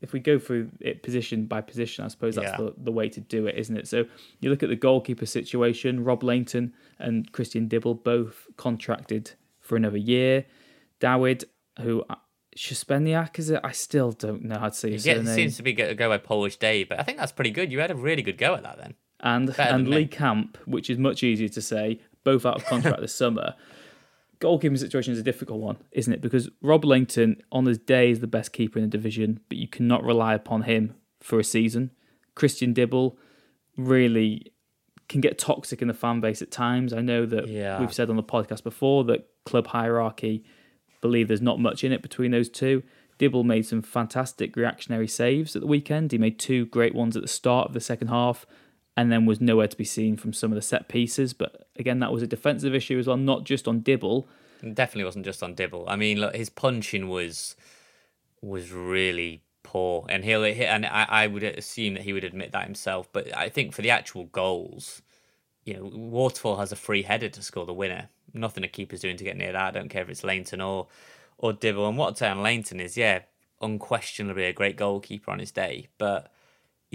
[0.00, 2.56] if we go through it position by position, I suppose that's Yeah.
[2.66, 3.88] the, the way to do it, isn't it?
[3.88, 4.04] So
[4.40, 6.04] you look at the goalkeeper situation.
[6.04, 10.44] Rob Lainton and Christian Dibble both contracted for another year.
[11.00, 11.44] Dawid,
[11.80, 12.14] who uh,
[12.56, 13.60] Szczepaniak is it?
[13.62, 15.34] I still don't know how to say his Yeah, it surname.
[15.34, 17.70] seems to be go go by Polish Dave, but I think that's pretty good.
[17.70, 18.94] You had a really good go at that then.
[19.20, 19.96] and Better and than me.
[19.98, 23.54] Lee Camp, which is much easier to say, both out of contract this summer.
[24.40, 26.20] Goalkeeping situation is a difficult one, isn't it?
[26.20, 29.66] Because Rob Lainton, on his day, is the best keeper in the division, but you
[29.68, 31.90] cannot rely upon him for a season.
[32.34, 33.16] Christian Dibble
[33.76, 34.52] really
[35.08, 36.92] can get toxic in the fan base at times.
[36.92, 37.80] I know that Yeah.
[37.80, 40.44] we've said on the podcast before that club hierarchy
[41.00, 42.82] believe there's not much in it between those two.
[43.18, 46.12] Dibble made some fantastic reactionary saves at the weekend.
[46.12, 48.44] He made two great ones at the start of the second half
[48.96, 51.32] and then was nowhere to be seen from some of the set pieces.
[51.32, 54.26] But again, that was a defensive issue as well, not just on Dibble.
[54.62, 55.84] It definitely wasn't just on Dibble.
[55.88, 57.56] I mean, look, his punching was
[58.40, 62.64] was really poor, and he'll and I, I would assume that he would admit that
[62.64, 63.08] himself.
[63.12, 65.02] But I think for the actual goals,
[65.64, 68.08] you know, Waterfall has a free header to score the winner.
[68.32, 69.62] Nothing a keeper's doing to get near that.
[69.62, 70.86] I don't care if it's Lainton or
[71.36, 71.86] or Dibble.
[71.86, 73.20] And what I'd say on Lainton is, yeah,
[73.60, 76.32] unquestionably a great goalkeeper on his day, but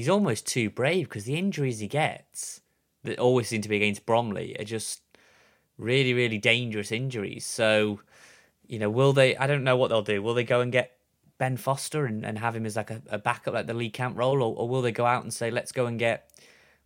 [0.01, 2.59] he's almost too brave because the injuries he gets
[3.03, 5.03] that always seem to be against Bromley are just
[5.77, 7.45] really, really dangerous injuries.
[7.45, 7.99] So,
[8.65, 9.37] you know, will they?
[9.37, 10.23] I don't know what they'll do.
[10.23, 10.97] Will they go and get
[11.37, 14.17] Ben Foster and, and have him as like a, a backup, like the Lee Camp
[14.17, 16.31] role, or, or will they go out and say, let's go and get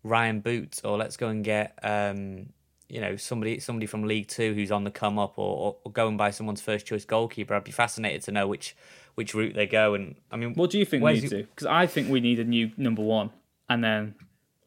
[0.04, 2.48] Ryan Boots, or let's go and get, um,
[2.90, 5.92] you know, somebody somebody from League Two who's on the come up, or, or, or
[5.92, 7.54] go and buy someone's first choice goalkeeper?
[7.54, 8.76] I'd be fascinated to know which
[9.16, 9.94] which route they go.
[9.94, 11.44] And I mean, What do you think we need to?
[11.44, 13.32] Because I think we need a new number one
[13.70, 14.16] and then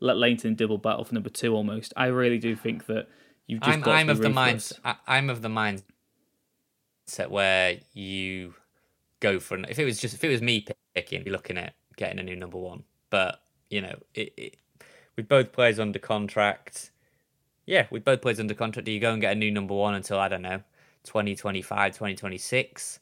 [0.00, 1.92] let Lainton Dibble battle for number two almost.
[1.96, 3.08] I really do think that
[3.46, 4.72] you've just I'm got I'm to of the mind.
[4.84, 5.82] I, I'm of the mindset
[7.28, 8.54] where you
[9.20, 9.66] go for an.
[9.68, 12.22] If it was just if it was me picking, I'd be looking at getting a
[12.22, 12.84] new number one.
[13.10, 14.56] But you know, it, it
[15.16, 16.90] with both players under contract,
[17.68, 19.94] yeah, with both players under contract, do you go and get a new number one
[19.94, 20.62] until I don't know,
[21.04, 22.98] 2025, 2026?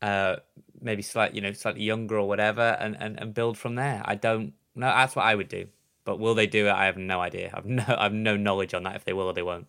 [0.00, 0.36] Uh,
[0.80, 4.00] maybe slightly, you know, slightly younger or whatever, and, and, and build from there.
[4.04, 4.86] I don't know.
[4.86, 5.66] That's what I would do.
[6.04, 6.70] But will they do it?
[6.70, 7.50] I have no idea.
[7.52, 8.94] I've no, I've no knowledge on that.
[8.94, 9.66] If they will or they won't.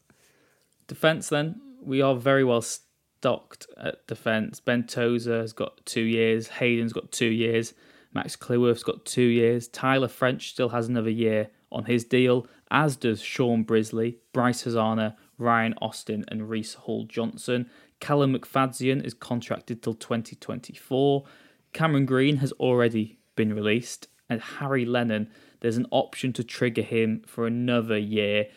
[0.85, 4.59] Defense, then we are very well stocked at defence.
[4.59, 6.47] Ben Tozer has got two years.
[6.49, 7.73] Hayden's got two years.
[8.13, 9.67] Max Cleworth's got two years.
[9.67, 15.15] Tyler French still has another year on his deal, as does Shaun Brisley, Bryce Hosannah,
[15.37, 17.69] Ryan Austin, and Reece Hall Johnson.
[17.99, 21.25] Callum McFadzean is contracted till 2024.
[21.73, 25.29] Cameron Green has already been released, and Harry Lennon,
[25.61, 28.47] there's an option to trigger him for another year.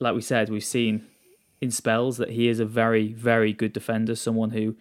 [0.00, 1.06] Like we said, we've seen
[1.60, 4.76] in spells that he is a very, very good defender, someone who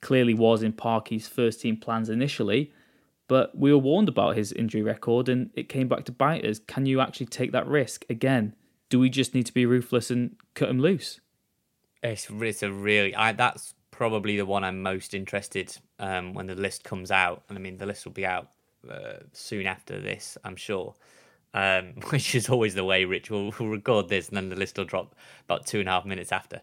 [0.00, 2.72] clearly was in Parky's first team plans initially.
[3.26, 6.58] But we were warned about his injury record and it came back to bite us.
[6.58, 8.04] Can you actually take that risk?
[8.10, 8.54] Again,
[8.90, 11.20] do we just need to be ruthless and cut him loose?
[12.02, 16.54] It's, it's a really, I, that's probably the one I'm most interested um, when the
[16.54, 17.44] list comes out.
[17.48, 18.48] And I mean, the list will be out
[18.90, 20.94] uh, soon after this, I'm sure
[21.54, 24.76] um, which is always the way Rich will, will, record this, and then the list
[24.76, 26.60] will drop about two and a half minutes after.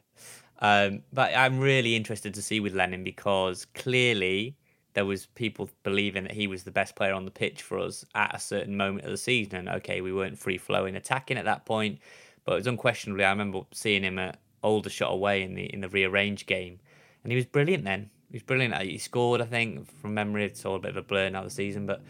[0.60, 4.56] Um, but I'm really interested to see with Lennon because clearly
[4.94, 8.06] there was people believing that he was the best player on the pitch for us
[8.16, 9.56] at a certain moment of the season.
[9.56, 12.00] And okay, we weren't free flowing attacking at that point,
[12.46, 13.24] but it was unquestionably.
[13.24, 16.80] I remember seeing him at Aldershot away in the in the rearranged game,
[17.24, 17.84] and he was brilliant.
[17.84, 18.76] Then he was brilliant.
[18.82, 20.46] He scored, I think, from memory.
[20.46, 22.04] It's all a bit of a blur now the season, but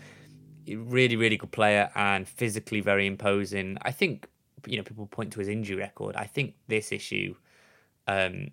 [0.67, 3.77] really, really good player and physically very imposing.
[3.81, 4.27] I think
[4.65, 6.15] you know people point to his injury record.
[6.15, 7.35] I think this issue
[8.07, 8.49] um,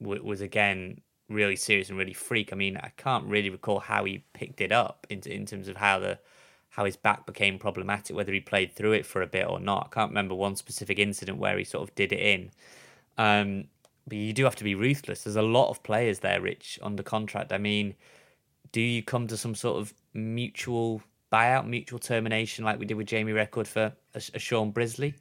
[0.00, 2.52] was again really serious and really freak.
[2.52, 5.76] I mean, I can't really recall how he picked it up in in terms of
[5.76, 6.18] how the
[6.70, 9.88] how his back became problematic, whether he played through it for a bit or not.
[9.90, 12.50] I can't remember one specific incident where he sort of did it in.
[13.16, 13.64] Um,
[14.06, 15.24] but you do have to be ruthless.
[15.24, 17.52] There's a lot of players there, Rich, under contract.
[17.52, 17.94] I mean,
[18.70, 23.06] do you come to some sort of mutual buyout, mutual termination, like we did with
[23.06, 25.14] Jamie Reckord for a, a Shaun Brisley.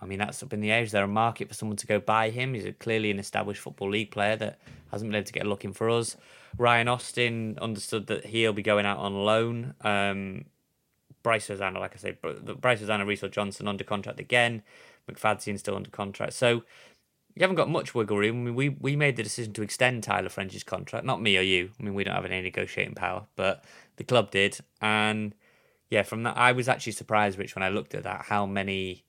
[0.00, 0.82] I mean, that's up in the air.
[0.82, 2.54] Is there a market for someone to go buy him?
[2.54, 4.58] He's clearly an established Football League player that
[4.92, 6.16] hasn't been able to get a look in for us.
[6.58, 9.74] Ryan Austin understood that he'll be going out on loan.
[9.80, 10.44] Um,
[11.22, 12.16] Bryce Hosannah, like I say,
[12.60, 14.62] Bryce Hosannah, Reece Johnson under contract again.
[15.10, 16.34] McFadzean still under contract.
[16.34, 16.62] So
[17.34, 18.42] you haven't got much wiggle room.
[18.42, 21.42] I mean, we, we made the decision to extend Tyler French's contract, not me or
[21.42, 21.70] you.
[21.78, 23.64] I mean, we don't have any negotiating power, but
[23.96, 24.58] the club did.
[24.80, 25.34] And
[25.90, 29.04] yeah, from that, I was actually surprised, Rich, when I looked at that, how many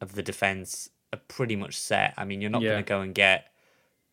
[0.00, 2.14] of the defence are pretty much set.
[2.16, 2.70] I mean, you're not yeah.
[2.70, 3.48] going to go and get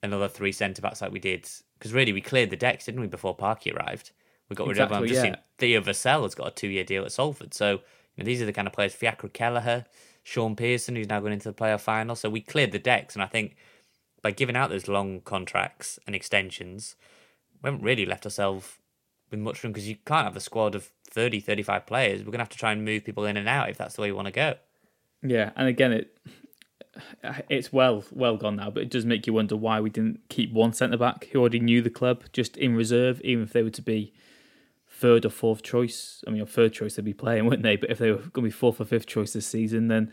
[0.04, 1.48] another three centre backs like we did,
[1.78, 4.12] because really we cleared the decks, didn't we, before Parky arrived?
[4.50, 5.00] We got rid of them.
[5.00, 5.34] I'm just yeah.
[5.34, 7.54] seen Theo Vassell has got a two year deal at Salford.
[7.54, 9.86] So, you know, these are the kind of players, Fiacre Kelleher,
[10.24, 12.16] Shaun Pearson, who's now going into the playoff final.
[12.16, 13.56] So we cleared the decks, and I think
[14.22, 16.96] by giving out those long contracts and extensions,
[17.62, 18.78] we haven't really left ourselves
[19.30, 22.20] with much room because you can't have a squad of 30, 35 players.
[22.20, 24.02] We're going to have to try and move people in and out if that's the
[24.02, 24.56] way you want to go.
[25.24, 26.18] Yeah, and again, it
[27.50, 30.52] it's well well gone now, but it does make you wonder why we didn't keep
[30.52, 33.70] one centre back who already knew the club just in reserve, even if they were
[33.70, 34.14] to be
[34.88, 36.24] third or fourth choice.
[36.26, 37.76] I mean, third choice they'd be playing, wouldn't they?
[37.76, 40.12] But if they were going to be fourth or fifth choice this season, then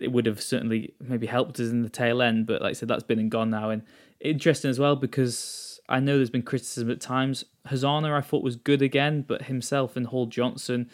[0.00, 2.46] it would have certainly maybe helped us in the tail end.
[2.46, 3.82] But like I said, that's been and gone now, and
[4.20, 7.44] interesting as well because I know there's been criticism at times.
[7.66, 10.90] Hosannah I thought was good again, but himself and Hall Johnson,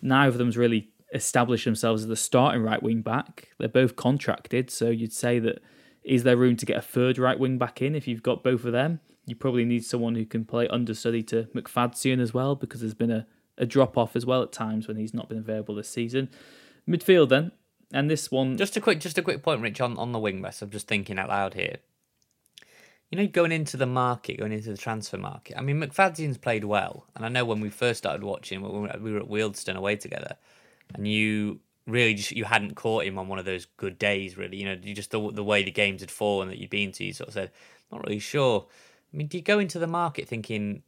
[0.00, 3.50] neither of them's really established themselves as the starting right wing back.
[3.58, 5.62] They're both contracted, so you'd say that
[6.02, 8.64] is there room to get a third right wing back in if you've got both
[8.64, 9.00] of them?
[9.26, 13.10] You probably need someone who can play understudy to McFadzean as well, because there's been
[13.10, 16.28] a, a drop off as well at times when he's not been available this season.
[16.88, 17.52] Midfield then,
[17.92, 20.42] and this one just a quick just a quick point, Rich, on, on the wing
[20.42, 20.62] rest.
[20.62, 21.76] I'm just thinking out loud here.
[23.10, 25.58] You know, going into the market, going into the transfer market.
[25.58, 29.18] I mean, McFadzean's played well, and I know when we first started watching, we were
[29.20, 30.36] at Wealdstone away together,
[30.94, 34.36] and you really just you hadn't caught him on one of those good days.
[34.36, 36.92] Really, you know, you just the, the way the games had fallen that you'd been
[36.92, 37.50] to, you sort of said,
[37.90, 38.66] not really sure.
[39.12, 40.82] I mean, do you go into the market thinking?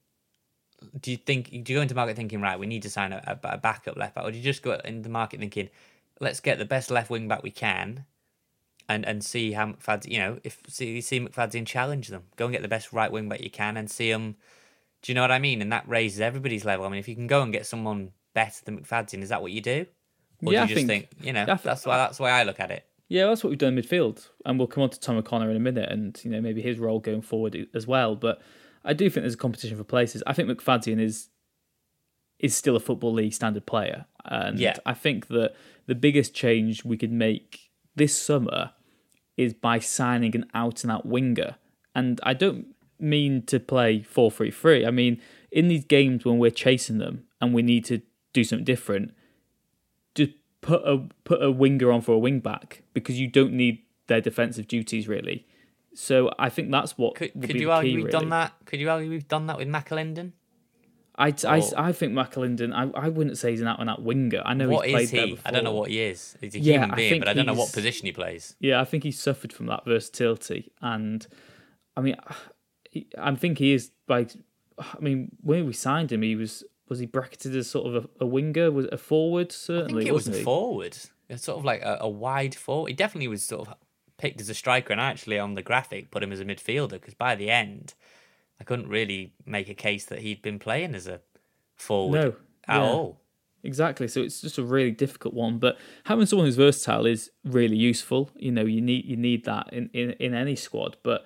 [1.00, 2.58] Do you think do you go into market thinking right?
[2.58, 5.02] We need to sign a, a backup left back, or do you just go into
[5.02, 5.70] the market thinking?
[6.20, 8.04] let's get the best left wing back we can,
[8.88, 12.52] and and see how McFadzean, you know, if see see McFadzean challenge them, go and
[12.52, 14.36] get the best right wing back you can, and see them.
[15.02, 15.60] Do you know what I mean?
[15.60, 16.86] And that raises everybody's level.
[16.86, 19.52] I mean, if you can go and get someone better than McFadzean, is that what
[19.52, 19.86] you do?
[20.44, 22.42] Or yeah, do you just think, think you know, yeah, that's why that's why I
[22.42, 22.84] look at it.
[23.08, 25.56] Yeah, that's what we've done in midfield, and we'll come on to Tom O'Connor in
[25.56, 28.16] a minute, and you know maybe his role going forward as well.
[28.16, 28.42] But
[28.84, 30.22] I do think there's a competition for places.
[30.26, 31.28] I think McFadzean is
[32.40, 34.76] is still a football league standard player, and Yeah.
[34.84, 35.54] I think that
[35.86, 38.72] the biggest change we could make this summer
[39.36, 41.56] is by signing an out and out winger.
[41.94, 44.86] And I don't mean to play 4 3 3.
[44.86, 45.20] I mean,
[45.50, 48.00] in these games when we're chasing them and we need to
[48.34, 49.14] do something different,
[50.14, 53.78] just put a put a winger on for a wing back because you don't need
[54.08, 55.46] their defensive duties really.
[55.94, 58.18] So I think that's what Could, could you argue key, we've really.
[58.18, 58.52] done that?
[58.66, 60.32] Could you argue we've done that with McAlinden?
[61.16, 64.42] I, I, I think McAlinden, I, I wouldn't say he's an out and out winger.
[64.44, 65.30] I know What he's played is there he?
[65.36, 65.48] before.
[65.48, 66.36] I don't know what he is.
[66.40, 68.56] He's a Yeah, human being, but I don't know what position he plays.
[68.58, 71.24] Yeah, I think he suffered from that versatility, and
[71.96, 72.16] I mean,
[73.18, 74.26] I think he is by.
[74.76, 78.08] I mean, when we signed him, he was was he bracketed as sort of a,
[78.24, 80.96] a winger, was a forward Certainly, I think it was wasn't a forward.
[81.28, 82.88] It's sort of like a, a wide forward.
[82.88, 83.74] He definitely was sort of
[84.18, 87.14] picked as a striker, and actually on the graphic put him as a midfielder because
[87.14, 87.94] by the end,
[88.60, 91.20] I couldn't really make a case that he'd been playing as a
[91.74, 92.28] forward No,
[92.68, 92.82] at yeah.
[92.82, 93.20] all.
[93.62, 94.08] Exactly.
[94.08, 95.58] So it's just a really difficult one.
[95.58, 98.30] But having someone who's versatile is really useful.
[98.36, 100.98] You know, you need you need that in, in, in any squad.
[101.02, 101.24] But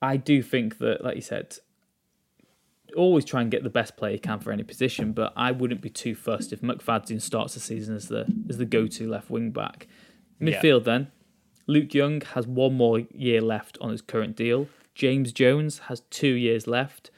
[0.00, 1.56] I do think that, like you said,
[2.94, 5.12] always try and get the best player you can for any position.
[5.12, 8.64] But I wouldn't be too fussed if McFadzean starts the season as the as the
[8.64, 9.86] go to left wing back.
[10.38, 10.60] Yeah.
[10.60, 11.10] Midfield then.
[11.66, 14.68] Luke Young has one more year left on his current deal.
[14.94, 17.10] James Jones has two years left.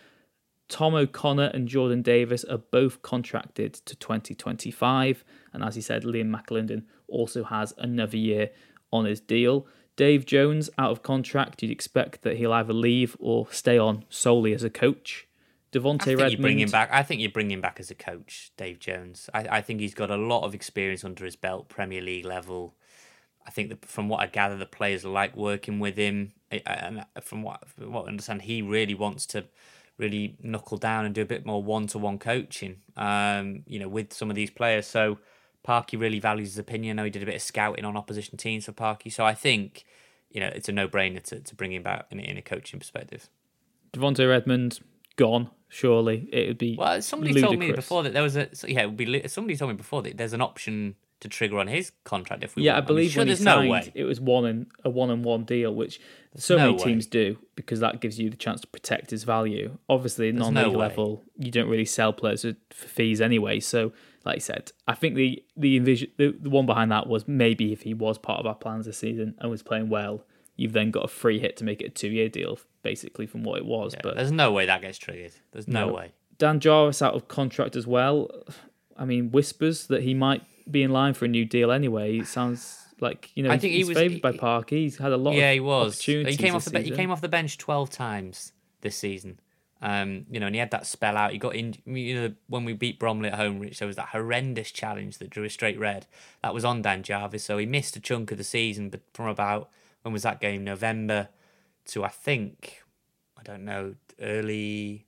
[0.68, 5.24] Tom O'Connor and Jordan Davies are both contracted to 2025.
[5.52, 8.50] And as he said, Liam McAlinden also has another year
[8.92, 9.66] on his deal.
[9.96, 11.62] Dave Jones out of contract.
[11.62, 15.27] You'd expect that he'll either leave or stay on solely as a coach.
[16.16, 16.32] Think Redmond.
[16.32, 16.88] you bring him back.
[16.92, 19.28] I think you bring him back as a coach, Dave Jones.
[19.34, 22.74] I, I think he's got a lot of experience under his belt, Premier League level.
[23.46, 27.42] I think that from what I gather, the players like working with him, and from
[27.42, 29.44] what from what I understand, he really wants to
[29.98, 32.76] really knuckle down and do a bit more one-to-one coaching.
[32.96, 34.86] Um, you know, with some of these players.
[34.86, 35.18] So
[35.62, 36.98] Parky really values his opinion.
[36.98, 39.10] I know he did a bit of scouting on opposition teams for Parky.
[39.10, 39.84] So I think,
[40.30, 43.28] you know, it's a no-brainer to, to bring him back in, in a coaching perspective.
[43.92, 44.80] Devonte Redmond
[45.18, 45.50] gone.
[45.68, 46.76] Surely it would be.
[46.78, 47.50] Well, somebody ludicrous.
[47.50, 48.84] told me before that there was a yeah.
[48.84, 51.92] It would be somebody told me before that there's an option to trigger on his
[52.04, 52.62] contract if we.
[52.62, 52.86] Yeah, I want.
[52.86, 53.92] believe sure when he there's no way.
[53.94, 56.00] it was one and a one and one deal, which
[56.36, 56.84] so no many way.
[56.84, 59.76] teams do because that gives you the chance to protect his value.
[59.90, 63.60] Obviously, There's non-league no level, you don't really sell players for for fees anyway.
[63.60, 63.92] So,
[64.24, 67.72] like I said, I think the the envision the, the one behind that was maybe
[67.74, 70.24] if he was part of our plans this season and was playing well,
[70.58, 73.56] you've then got a free hit to make it a two-year deal, basically from what
[73.58, 73.94] it was.
[73.94, 75.32] Yeah, but there's no way that gets triggered.
[75.52, 75.94] There's no, No.
[75.94, 76.12] way.
[76.36, 78.30] Dan Jarvis out of contract as well.
[78.96, 82.18] I mean, whispers that he might be in line for a new deal anyway.
[82.18, 84.82] It sounds like you know I he's, think he was- favoured by Parky.
[84.82, 85.34] He's had a lot.
[85.34, 86.00] Yeah, of he was.
[86.02, 89.40] He came off the be- he came off the bench twelve times this season.
[89.80, 91.30] Um, you know, and he had that spell out.
[91.30, 91.74] He got in.
[91.86, 95.30] You know, when we beat Bromley at home, Rich, there was that horrendous challenge that
[95.30, 96.06] drew a straight red.
[96.42, 98.90] That was on Dan Jarvis, so he missed a chunk of the season.
[98.90, 99.70] But from about
[100.02, 100.64] when was that game?
[100.64, 101.28] November
[101.86, 102.82] to I think
[103.38, 105.06] I don't know early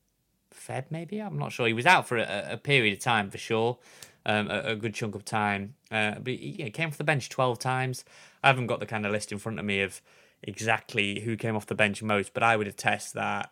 [0.54, 1.20] Feb maybe.
[1.20, 1.66] I'm not sure.
[1.66, 3.78] He was out for a, a period of time for sure,
[4.26, 5.74] um, a, a good chunk of time.
[5.90, 8.04] Uh, but he, came off the bench twelve times.
[8.42, 10.00] I haven't got the kind of list in front of me of
[10.42, 13.50] exactly who came off the bench most, but I would attest that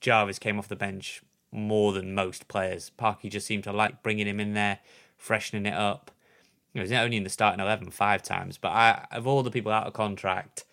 [0.00, 1.22] Jarvis came off the bench
[1.52, 2.90] more than most players.
[2.90, 4.80] Parky just seemed to like bringing him in there,
[5.16, 6.10] freshening it up.
[6.72, 9.50] You know, he's only in the starting eleven five times, but I, of all the
[9.50, 10.64] people out of contract,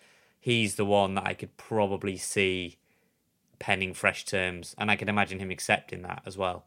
[0.44, 2.76] he's the one that I could probably see
[3.58, 6.66] penning fresh terms, and I can imagine him accepting that as well.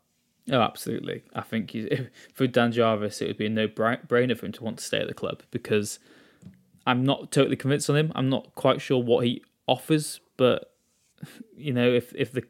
[0.52, 1.22] Oh, absolutely.
[1.36, 4.80] I think if, for Dan Jarvis, it would be a no-brainer for him to want
[4.80, 6.00] to stay at the club because
[6.88, 8.12] I'm not totally convinced on him.
[8.16, 10.74] I'm not quite sure what he offers, but
[11.56, 12.46] you know, if if the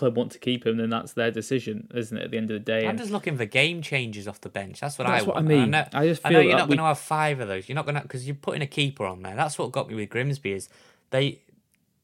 [0.00, 2.24] club want to keep him, then that's their decision, isn't it?
[2.24, 4.48] At the end of the day, I'm And- just looking for game changers off the
[4.48, 4.80] bench.
[4.80, 5.48] That's what That's I what I want.
[5.48, 5.70] mean.
[5.70, 7.68] know, I just I know you're not we- going to have five of those.
[7.68, 9.36] You're not going to because you're putting a keeper on there.
[9.36, 10.68] That's what got me with Grimsby is
[11.10, 11.42] they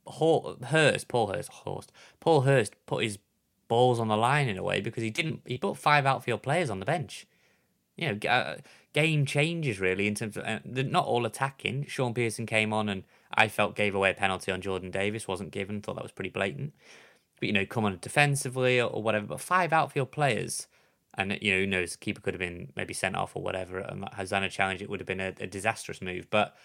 [0.09, 3.19] Hurst, Paul Hurst, Horst, Paul Hurst put his
[3.69, 5.41] balls on the line in a way because he didn't.
[5.45, 7.27] He put five outfield players on the bench.
[7.97, 8.57] You know, uh,
[8.93, 11.87] game changes really in terms of uh, they're not all attacking.
[11.89, 13.05] Shaun Pearson came on and
[13.35, 15.27] I felt gave away a penalty on Jordan Davies.
[15.27, 15.81] wasn't given.
[15.81, 16.73] Thought that was pretty blatant.
[17.39, 19.27] But you know, come on defensively or, or whatever.
[19.27, 20.67] But five outfield players,
[21.15, 21.97] and you know, who knows?
[21.97, 23.79] Keeper could have been maybe sent off or whatever.
[23.79, 26.29] And that Hosanna challenge, it would have been a, a disastrous move.
[26.31, 26.57] But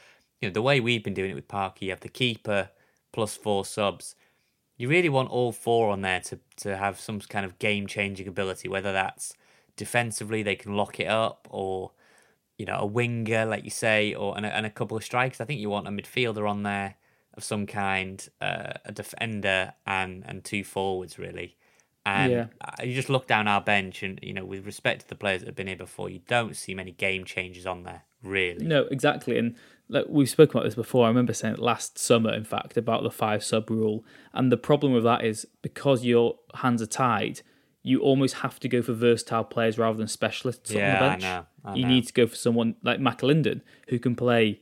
[0.41, 2.69] you know, the way we've been doing it with Parky, you have the keeper
[3.11, 4.15] plus four subs.
[4.78, 8.28] You really want all four on there to to have some kind of game changing
[8.28, 9.34] ability, whether that's
[9.76, 11.91] defensively they can lock it up or
[12.57, 15.41] you know a winger like you say or and a, and a couple of strikers.
[15.41, 16.95] I think you want a midfielder on there
[17.36, 21.57] of some kind, uh, a defender and and two forwards really.
[22.05, 22.47] And Yeah.
[22.84, 25.47] you just look down our bench, and you know, with respect to the players that
[25.47, 28.65] have been here before, you don't see many game changers on there, really.
[28.65, 29.38] No, exactly.
[29.38, 29.55] And
[29.88, 31.05] like we've spoken about this before.
[31.05, 34.03] I remember saying it last summer, in fact, about the five sub rule.
[34.34, 37.41] And the problem with that is because your hands are tied,
[37.84, 41.09] you almost have to go for versatile players rather than specialists Yeah, on I the
[41.09, 41.21] bench.
[41.23, 41.89] know, I you know.
[41.89, 44.61] need to go for someone like McAlinden who can play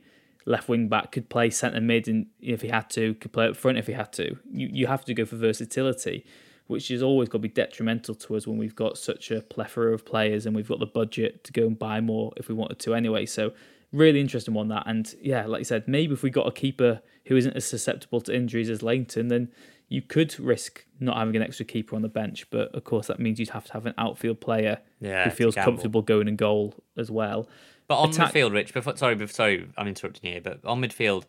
[0.50, 3.56] left wing back, could play centre mid, and if he had to, could play up
[3.56, 4.36] front if he had to.
[4.52, 6.26] You you have to go for versatility,
[6.68, 9.94] which is always going to be detrimental to us when we've got such a plethora
[9.94, 12.80] of players and we've got the budget to go and buy more if we wanted
[12.80, 13.26] to anyway.
[13.26, 13.54] So
[13.92, 14.84] really interesting one that.
[14.86, 18.22] And yeah, like you said, maybe if we got a keeper who isn't as susceptible
[18.22, 19.52] to injuries as Lainton, then
[19.88, 22.48] you could risk not having an extra keeper on the bench.
[22.50, 25.56] But of course, that means you'd have to have an outfield player Yeah, who feels
[25.56, 27.48] comfortable going in goal as well.
[27.90, 30.80] But on Attack- midfield, Rich, before sorry, before, sorry, I'm interrupting you here, but on
[30.80, 31.26] midfield,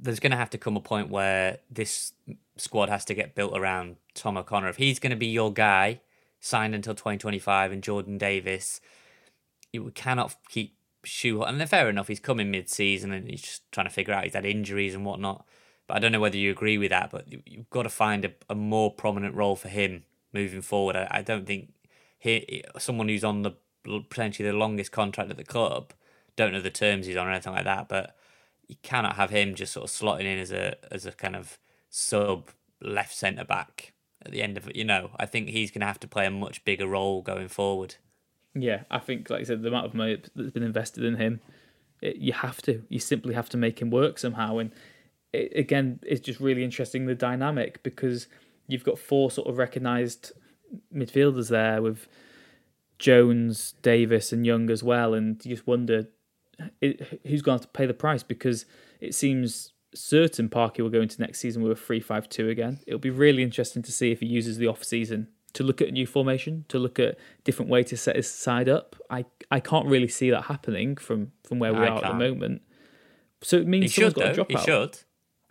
[0.00, 2.12] there's going to have to come a point where this
[2.56, 4.68] squad has to get built around Tom O'Connor.
[4.68, 6.00] If he's going to be your guy,
[6.40, 8.80] signed until 2025, and Jordan Davies,
[9.72, 10.74] you cannot keep
[11.04, 11.42] shoe.
[11.44, 14.34] And they're fair enough, he's coming mid-season and he's just trying to figure out he's
[14.34, 15.46] had injuries and whatnot.
[15.86, 17.10] But I don't know whether you agree with that.
[17.12, 20.02] But you- you've got to find a, a more prominent role for him
[20.32, 20.96] moving forward.
[20.96, 21.72] I, I don't think
[22.18, 23.52] he, someone who's on the
[23.84, 25.92] potentially the longest contract at the club.
[26.36, 28.16] Don't know the terms he's on or anything like that, but
[28.68, 31.58] you cannot have him just sort of slotting in as a as a kind of
[31.88, 32.50] sub
[32.80, 33.92] left centre back
[34.24, 34.76] at the end of it.
[34.76, 37.48] You know, I think he's going to have to play a much bigger role going
[37.48, 37.96] forward.
[38.54, 41.40] Yeah, I think, like I said, the amount of money that's been invested in him,
[42.00, 42.82] it, you have to.
[42.88, 44.58] You simply have to make him work somehow.
[44.58, 44.72] And
[45.32, 48.26] it, again, it's just really interesting the dynamic because
[48.66, 50.32] you've got four sort of recognised
[50.94, 52.08] midfielders there with
[52.98, 55.14] Jones, Davies, and Young as well.
[55.14, 56.08] And you just wonder
[56.80, 58.66] who's going to have to pay the price because
[59.00, 62.80] it seems certain Parky will go into next season with a 3 5 2 again.
[62.86, 65.88] It'll be really interesting to see if he uses the off season to look at
[65.88, 68.96] a new formation, to look at different way to set his side up.
[69.08, 72.14] I, I can't really see that happening from, from where we I are at the
[72.14, 72.62] moment.
[73.42, 74.58] So it means He someone's should got to though.
[74.58, 74.98] He should.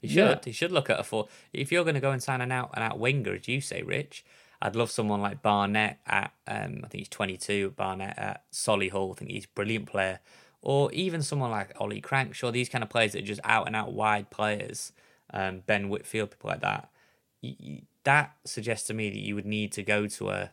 [0.02, 0.16] He should.
[0.16, 0.40] Yeah.
[0.44, 1.28] He should look at a four.
[1.52, 3.82] If you're going to go and sign an out and out winger, as you say,
[3.82, 4.24] Rich,
[4.62, 6.34] I'd love someone like Barnett at.
[6.48, 7.72] Um, I think he's 22.
[7.72, 9.12] Barnett at Solihull.
[9.12, 10.20] I think he's a brilliant player.
[10.62, 12.52] Or even someone like Ollie Crankshaw.
[12.52, 14.92] These kind of players that are just out and out wide players.
[15.32, 16.90] Um, ben Whitfield, people like that.
[18.04, 20.52] That suggests to me that you would need to go to a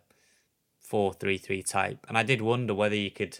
[0.80, 2.05] four-three-three type.
[2.09, 3.38] And I did wonder whether you could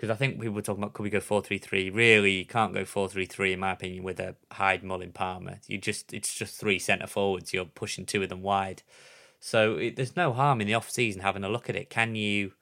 [0.00, 1.90] because I think people were talking about could we go four three three.
[1.90, 5.58] Really, you can't go four three three in my opinion with a Hyde Mullin Palmer.
[5.66, 7.52] You just it's just three centre forwards.
[7.52, 8.82] You're pushing two of them wide.
[9.40, 11.90] So it, there's no harm in the off season having a look at it.
[11.90, 12.52] Can you?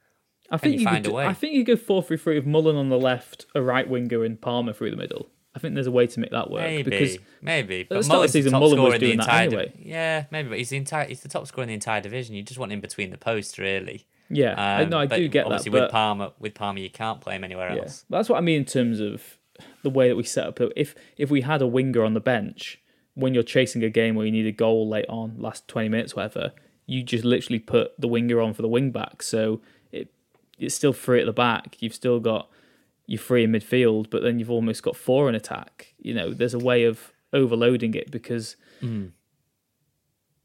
[0.51, 1.25] I Can think you you find could, a way?
[1.27, 4.23] I think you go 4 3 3 with Mullin on the left, a right winger,
[4.23, 5.29] and Palmer through the middle.
[5.55, 6.61] I think there's a way to make that work.
[6.61, 7.83] Maybe, because maybe.
[7.83, 9.73] the But start of the the season, top Mullin was the doing that anyway.
[9.77, 11.05] Yeah, maybe, but he's the entire.
[11.05, 12.35] He's the top scorer in the entire division.
[12.35, 14.05] You just want him between the posts, really.
[14.29, 15.45] Yeah, I, no, I Um, do get that.
[15.47, 18.05] Obviously, with Palmer, with Palmer, you can't play him anywhere Yeah, else.
[18.11, 19.37] that's what I mean in terms of
[19.83, 20.59] the way that we set up.
[20.75, 22.79] If if we had a winger on the bench
[23.15, 26.15] when you're chasing a game where you need a goal late on, last twenty minutes,
[26.15, 26.51] whatever,
[26.89, 29.21] you just literally put the winger on for the wing back.
[29.21, 29.61] So
[29.91, 30.11] it
[30.57, 31.77] it's still free at the back.
[31.79, 32.49] You've still got
[33.05, 35.93] you're free in midfield, but then you've almost got four in attack.
[35.99, 38.55] You know, there's a way of overloading it because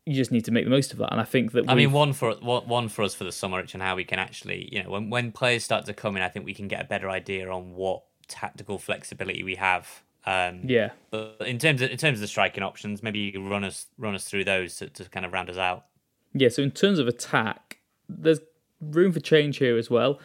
[0.07, 1.13] you just need to make the most of that.
[1.13, 3.59] And I think that I mean, one for one one for us for the summer,
[3.59, 6.23] Rich, and how we can actually, you know, when when players start to come in,
[6.23, 10.03] I think we can get a better idea on what tactical flexibility we have.
[10.27, 13.49] Um, yeah, But in terms of in terms of the striking options, maybe you can
[13.49, 15.87] run us run us through those to, to kind of round us out.
[16.35, 17.79] Yeah, so in terms of attack,
[18.09, 18.41] there's
[18.81, 20.21] room for change here as well.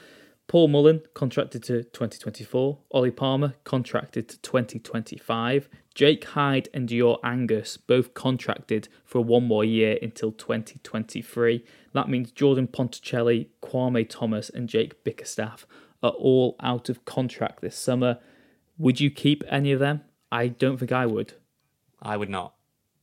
[0.48, 2.80] Paul Mullin contracted to 2024.
[2.92, 5.70] Ollie Palmer contracted to 2025.
[5.94, 11.64] Jake Hyde and Dior Angus both contracted for one more year until 2023.
[11.94, 15.68] That means Jordan Ponticelli, Kwame Thomas, and Jake Bickerstaff
[16.02, 18.18] are all out of contract this summer.
[18.80, 20.02] Would you keep any of them?
[20.32, 21.34] I don't think I would.
[22.02, 22.56] I would not.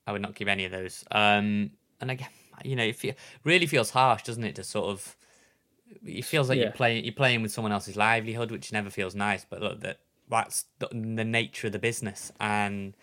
[0.05, 1.05] I would not keep any of those.
[1.13, 2.29] Um, and again,
[2.65, 4.55] you know, it really feels harsh, doesn't it?
[4.57, 5.17] To sort of,
[6.05, 6.65] it feels like Yeah.
[6.65, 9.45] you're playing you're playing with someone else's livelihood, which never feels nice.
[9.45, 12.33] But look, that that's the, the nature of the business.
[12.41, 12.97] And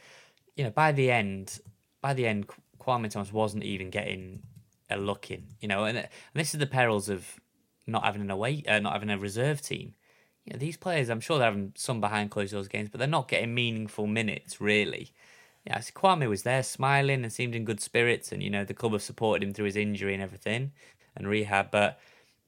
[0.55, 1.59] you know, by the end,
[2.01, 2.47] by the end,
[2.79, 4.43] Kwame Thomas wasn't even getting
[4.89, 5.47] a look in.
[5.59, 7.39] You know, and, and this is the perils of
[7.87, 9.95] not having an away, uh, not having a reserve team.
[10.45, 13.07] You know, these players, I'm sure they're having some behind closed doors games, but they're
[13.07, 15.11] not getting meaningful minutes really.
[15.65, 18.93] Yeah, Kwame was there smiling and seemed in good spirits, and you know the club
[18.93, 20.71] have supported him through his injury and everything
[21.15, 21.71] and rehab.
[21.71, 21.99] But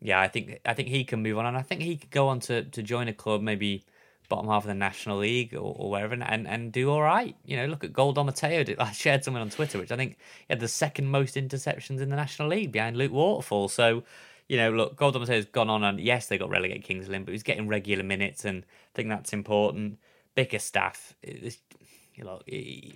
[0.01, 2.27] yeah, I think I think he can move on, and I think he could go
[2.27, 3.85] on to, to join a club maybe
[4.27, 7.35] bottom half of the National League or, or wherever and, and do all right.
[7.45, 8.75] You know, look at Gold Omotayo.
[8.79, 12.09] I shared something on Twitter, which I think he had the second most interceptions in
[12.09, 13.69] the National League behind Luke Waterfall.
[13.69, 14.03] So,
[14.47, 17.31] you know, look, Gold Omotayo's gone on and yes, they got relegated Kings Lynn, but
[17.31, 19.99] he's getting regular minutes and I think that's important.
[20.35, 21.15] Bickerstaff,
[22.15, 22.41] you know,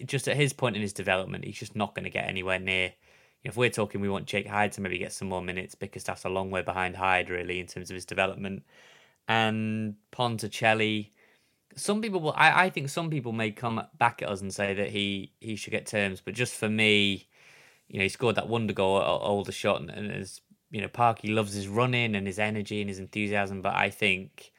[0.05, 2.93] just at his point in his development, he's just not going to get anywhere near.
[3.43, 5.76] If we're talking, we want Jake Hyde to maybe get some more minutes.
[5.76, 8.63] because that's a long way behind Hyde, really, in terms of his development.
[9.28, 11.11] And Ponticelli,
[11.76, 12.34] some people will.
[12.36, 15.55] I, I think some people may come back at us and say that he he
[15.55, 17.28] should get terms, but just for me,
[17.88, 20.41] you know, he scored that wonder goal, Aldershot, and, and as
[20.72, 24.51] you know, Parky loves his running and his energy and his enthusiasm, but I think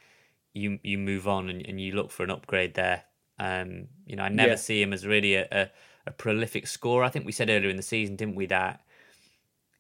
[0.54, 3.04] you you move on and, and you look for an upgrade there.
[3.40, 4.56] Um, you know, I never yeah.
[4.56, 5.70] see him as really a, a,
[6.06, 7.04] a prolific scorer.
[7.04, 8.82] I think we said earlier in the season, didn't we, that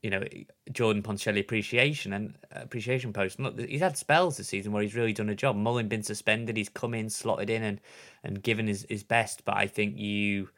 [0.02, 0.24] you know
[0.72, 3.38] Jordan Ponticelli appreciation and appreciation post.
[3.38, 5.56] look, he's had spells this season where he's really done a job.
[5.56, 7.80] Mullin been suspended, he's come in, slotted in, and
[8.24, 9.44] and given his, his best.
[9.44, 10.48] But I think you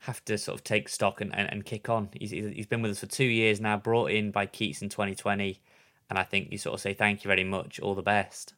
[0.00, 2.08] have to sort of take stock and, and, and kick on.
[2.14, 5.60] He's he's been with us for two years now, brought in by Keates in 2020,
[6.08, 8.54] and I think you sort of say thank you very much, all the best.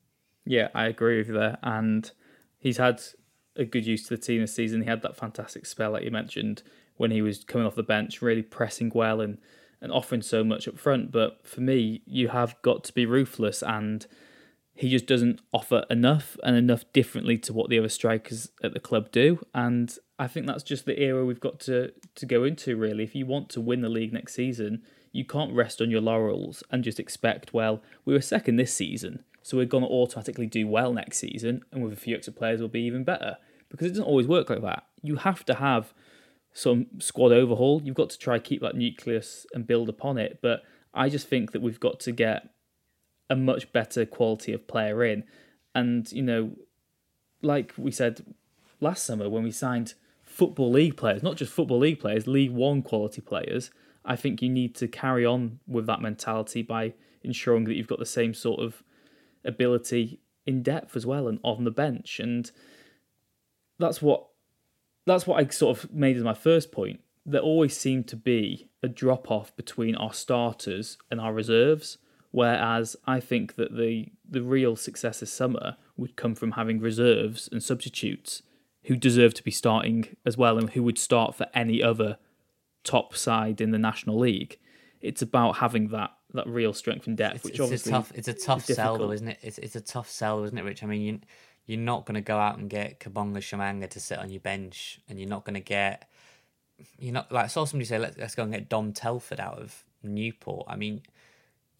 [0.47, 2.09] Yeah, I agree with you there, and
[2.59, 3.03] he's had
[3.57, 4.83] a good use to the team this season.
[4.83, 6.63] He had that fantastic spell, like you mentioned,
[6.97, 9.39] when he was coming off the bench, really pressing well and
[9.81, 11.13] and offering so much up front.
[11.13, 14.07] But for me, you have got to be ruthless, and
[14.75, 18.81] he just doesn't offer enough and enough differently to what the other strikers at the
[18.81, 19.41] club do.
[19.55, 22.77] And I think that's just the era we've got to to go into.
[22.77, 24.83] Really, if you want to win the league next season,
[25.13, 29.23] you can't rest on your laurels and just expect, well, we were second this season,
[29.45, 32.61] so we're going to automatically do well next season, and with a few extra players,
[32.61, 33.36] we'll be even better.
[33.68, 34.86] Because it doesn't always work like that.
[35.03, 35.92] You have to have
[36.55, 37.82] some squad overhaul.
[37.84, 40.38] You've got to try keep that nucleus and build upon it.
[40.40, 40.62] But
[40.95, 42.49] I just think that we've got to get
[43.28, 45.24] a much better quality of player in.
[45.74, 46.53] And, you know,
[47.42, 48.34] like we said
[48.80, 49.92] last summer when we signed
[50.22, 53.70] Football League players, not just Football League players, League One quality players,
[54.07, 57.99] I think you need to carry on with that mentality by ensuring that you've got
[57.99, 58.82] the same sort of
[59.45, 62.20] ability in depth as well and on the bench.
[62.20, 62.51] And
[63.78, 64.26] that's what
[65.07, 67.01] that's what I sort of made as my first point.
[67.26, 71.99] There always seemed to be a drop off between our starters and our reserves,
[72.30, 77.49] whereas I think that the the real success this summer would come from having reserves
[77.51, 78.42] and substitutes
[78.84, 82.18] who deserve to be starting as well and who would start for any other
[82.82, 84.59] top side in the National League.
[85.01, 88.12] It's about having that that real strength and depth, it's, which it's obviously a tough,
[88.14, 89.39] it's a tough sell though, isn't it?
[89.43, 90.82] It's it's a tough sell, isn't it, Rich?
[90.82, 91.20] I mean, you
[91.66, 95.01] you're not going to go out and get Kabongo Tshimanga to sit on your bench,
[95.09, 96.09] and you're not going to get,
[96.99, 99.59] you're not like I saw somebody say, let's, let's go and get Dom Telford out
[99.59, 100.66] of Newport.
[100.68, 101.03] I mean,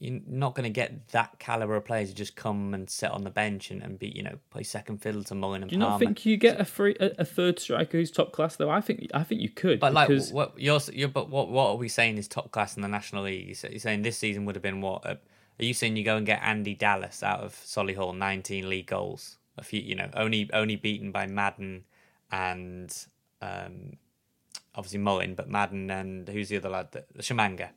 [0.05, 3.25] you're not going to get that caliber of players to just come and sit on
[3.25, 5.81] the bench and, and be, you know, play second fiddle to Mullin and Do you
[5.81, 5.93] Palmer.
[5.93, 8.71] not think you get a free a, a, third striker who's top class though?
[8.71, 9.81] I think I think you could.
[9.81, 10.33] But because...
[10.33, 12.89] like, what you're, you're, but what what are we saying is top class in the
[12.89, 13.59] National League?
[13.63, 15.05] You're saying this season would have been what?
[15.05, 15.19] are
[15.65, 19.37] you saying you go and get Andy Dallas out of Solihull, 19 league goals?
[19.57, 21.85] a few, you know, only only beaten by Madden
[22.31, 22.95] and
[23.41, 23.97] um,
[24.75, 26.89] obviously Mullin, but Madden and who's the other lad?
[26.93, 27.71] The Tshimanga.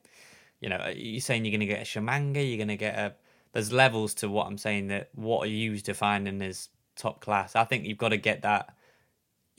[0.60, 2.47] You know, you're saying you're going to get a Tshimanga?
[2.47, 3.14] You're going to get a.
[3.53, 4.88] There's levels to what I'm saying.
[4.88, 7.55] That what are you defining as top class?
[7.55, 8.76] I think you've got to get that.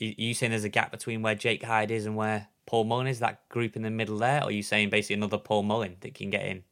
[0.01, 3.07] Are you saying there's a gap between where Jake Hyde is and where Paul Mullin
[3.07, 3.19] is?
[3.19, 6.13] That group in the middle there, or are you saying basically another Paul Mullin that
[6.13, 6.63] can get in?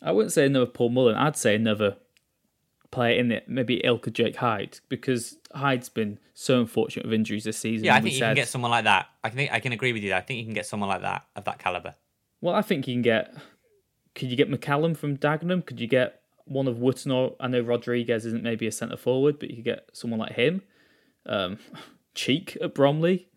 [0.00, 1.16] I wouldn't say another Paul Mullin.
[1.16, 1.96] I'd say another
[2.90, 7.58] player in it, maybe Ilka Jake Hyde, because Hyde's been so unfortunate with injuries this
[7.58, 7.86] season.
[7.86, 9.08] Yeah, I think you said, can get someone like that.
[9.24, 10.14] I think I can agree with you.
[10.14, 11.94] I think you can get someone like that of that caliber.
[12.40, 13.34] Well, I think you can get.
[14.14, 15.64] Could you get McCallum from Dagenham?
[15.64, 19.38] Could you get one of Wootton or I know Rodriguez isn't maybe a centre forward,
[19.38, 20.62] but you could get someone like him.
[21.26, 21.58] Um,
[22.14, 23.28] Cheek at Bromley.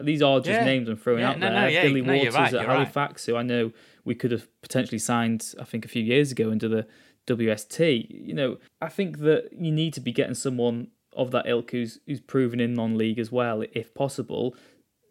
[0.00, 0.64] These are just yeah.
[0.64, 1.60] names I'm throwing yeah, out no, there.
[1.60, 3.32] No, yeah, Billy no, Waters right, at Halifax, right.
[3.32, 3.72] who I know
[4.04, 6.86] we could have potentially signed, I think, a few years ago under the
[7.26, 8.06] WST.
[8.10, 11.98] You know, I think that you need to be getting someone of that ilk who's
[12.06, 14.54] who's proven in non-league as well, if possible,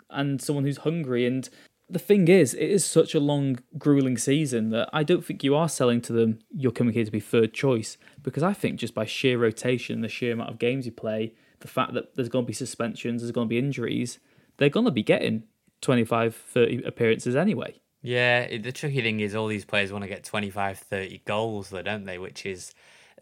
[0.09, 1.25] and someone who's hungry.
[1.25, 1.49] And
[1.89, 5.55] the thing is, it is such a long, grueling season that I don't think you
[5.55, 6.39] are selling to them.
[6.51, 10.09] You're coming here to be third choice because I think just by sheer rotation, the
[10.09, 13.31] sheer amount of games you play, the fact that there's going to be suspensions, there's
[13.31, 14.19] going to be injuries,
[14.57, 15.43] they're going to be getting
[15.81, 17.79] 25, 30 appearances anyway.
[18.01, 21.81] Yeah, the tricky thing is all these players want to get 25, 30 goals, though,
[21.81, 22.17] don't they?
[22.17, 22.73] Which is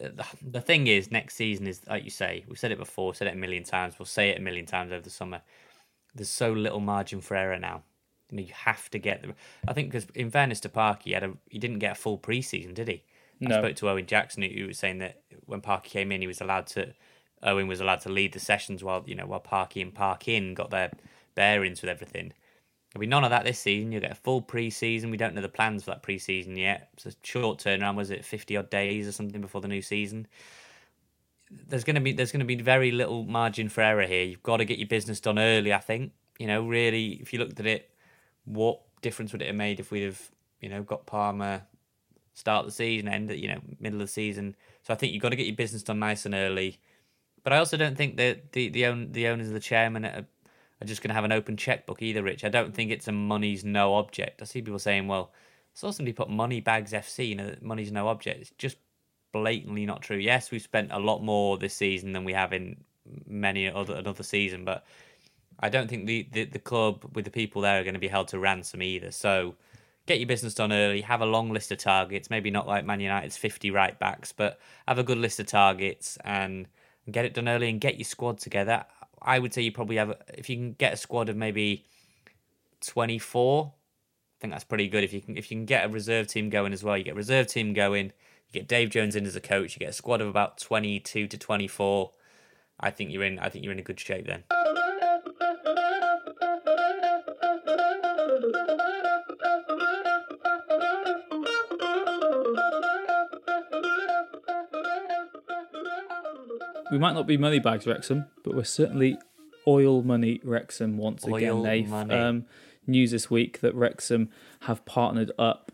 [0.03, 0.09] uh,
[0.41, 3.34] the thing is next season is like you say we've said it before, said it
[3.34, 3.99] a million times.
[3.99, 5.41] We'll say it a million times over the summer.
[6.16, 7.84] There's so little margin for error now.
[8.30, 9.34] You know, you have to get the.
[9.67, 12.17] I think because in fairness to Park, he had a he didn't get a full
[12.17, 13.03] preseason, did he?
[13.39, 13.55] No.
[13.55, 16.41] I spoke to Owen Jackson who was saying that when Parker came in, he was
[16.41, 16.93] allowed to
[17.43, 20.71] Owen was allowed to lead the sessions while you know while Parky and Parkin got
[20.71, 20.91] their
[21.36, 22.34] bearings with everything.
[22.93, 23.91] There'll be none of that this season.
[23.91, 25.09] You'll get a full pre-season.
[25.09, 26.89] We don't know the plans for that pre-season yet.
[26.93, 27.95] It's a short turnaround.
[27.95, 30.28] Was it fifty odd days or something before the new season?
[31.51, 34.24] There's gonna be there's gonna be very little margin for error here.
[34.24, 35.74] You've got to get your business done early.
[35.74, 37.89] I think you know really if you looked at it,
[38.46, 40.32] what difference would it have made if we'd have
[40.62, 41.64] you know got Palmer
[42.34, 44.56] start the season, end you know middle of the season.
[44.84, 46.80] So I think you've got to get your business done nice and early.
[47.44, 50.26] But I also don't think that the the own the owners of the chairman are,
[50.82, 52.44] are just going to have an open checkbook either, Rich.
[52.44, 54.41] I don't think it's a money's no object.
[54.41, 57.91] I see people saying, well, I saw somebody put money bags FC, you know, money's
[57.91, 58.41] no object.
[58.41, 58.78] It's just
[59.32, 60.18] blatantly not true.
[60.18, 62.78] Yes, we've spent a lot more this season than we have in
[63.28, 64.86] many other another season, but
[65.60, 68.08] I don't think the, the, the club with the people there are going to be
[68.08, 69.12] held to ransom either.
[69.12, 69.56] So
[70.06, 72.99] get your business done early, have a long list of targets, maybe not like Man
[72.99, 76.68] United's 50 right backs, but have a good list of targets and
[77.10, 78.86] get it done early and get your squad together.
[79.22, 81.86] I would say you probably have, if you can get a squad of maybe
[82.86, 85.04] 24, I think that's pretty good.
[85.04, 87.14] If you can, if you can get a reserve team going as well, you get
[87.14, 89.93] a reserve team going, you get Dave Jones in as a coach, you get a
[89.93, 92.12] squad of about 22 to 24.
[92.80, 94.43] I think you're in, I think you're in a good shape then.
[106.94, 109.18] We might not be money bags Wrexham, but we're certainly
[109.68, 111.88] oil money Wrexham once Oil again, Nate.
[111.88, 112.14] money.
[112.14, 112.46] Um,
[112.86, 114.30] news this week that Wrexham
[114.62, 115.72] have partnered up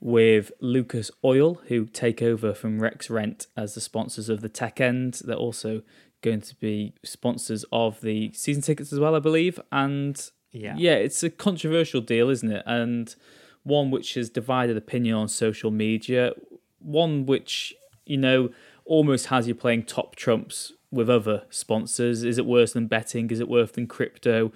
[0.00, 4.80] with Lucas Oil, who take over from Rex Rent as the sponsors of the Tech
[4.80, 5.20] End.
[5.24, 5.82] They're also
[6.22, 9.60] going to be sponsors of the season tickets as well, I believe.
[9.70, 10.74] And Yeah.
[10.76, 12.64] yeah, it's a controversial deal, isn't it?
[12.66, 13.14] And
[13.62, 16.32] one which has divided opinion on social media.
[16.80, 17.74] One which
[18.06, 18.50] you know
[18.88, 22.24] almost has you playing top trumps with other sponsors.
[22.24, 23.30] Is it worse than betting?
[23.30, 24.50] Is it worse than crypto?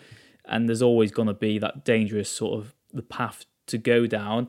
[0.46, 4.48] And there's always going to be that dangerous sort of the path to go down.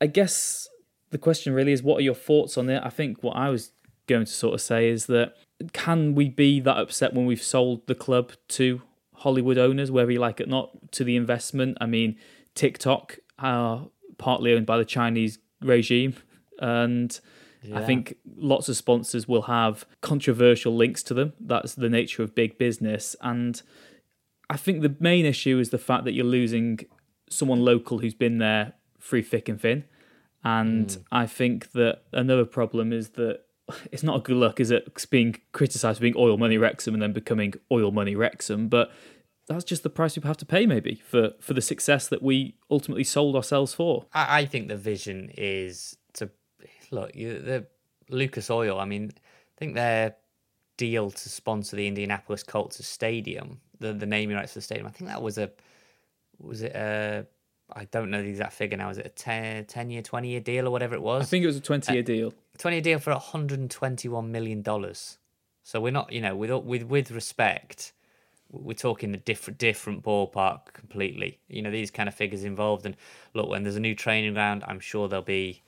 [0.00, 0.68] I guess
[1.10, 2.82] the question really is, what are your thoughts on it?
[2.84, 3.72] I think what I was
[4.06, 5.34] going to sort of say is that
[5.72, 8.82] can we be that upset when we've sold the club to
[9.14, 11.76] Hollywood owners, whether you like it or not, to the investment?
[11.80, 12.16] I mean,
[12.54, 16.14] TikTok are partly owned by the Chinese regime,
[16.58, 17.20] and
[17.74, 21.34] I think lots of sponsors will have controversial links to them.
[21.38, 23.60] That's the nature of big business, and
[24.48, 26.80] I think the main issue is the fact that you're losing
[27.30, 29.84] someone local who's been there through thick and thin.
[30.42, 31.00] And hmm.
[31.12, 33.42] I think that another problem is that
[33.92, 35.06] it's not a good look, is it?
[35.10, 38.90] Being criticised for being oil money Wrexham and then becoming oil money Wrexham, but
[39.46, 42.56] that's just the price we have to pay, maybe, for for the success that we
[42.70, 44.06] ultimately sold ourselves for.
[44.12, 45.96] I, I think the vision is
[46.90, 47.66] look you, the
[48.08, 48.78] Lucas Oil.
[48.78, 50.16] I mean, I think their
[50.76, 54.86] deal to sponsor the Indianapolis Colts stadium, the the naming rights for the stadium.
[54.86, 55.50] I think that was a
[56.38, 57.26] was it a
[57.74, 58.90] I don't know the exact figure now.
[58.90, 61.22] Is it a 10, 10 year, twenty year deal or whatever it was?
[61.22, 62.34] I think it was a 20 year uh, deal.
[62.58, 65.18] twenty year deal for hundred and twenty one million dollars.
[65.62, 67.92] So we're not, you know, with with with respect,
[68.50, 71.38] we're talking a different different ballpark completely.
[71.48, 72.86] You know, these kind of figures involved.
[72.86, 72.96] And
[73.34, 75.62] look, when there's a new training ground, I'm sure there'll be,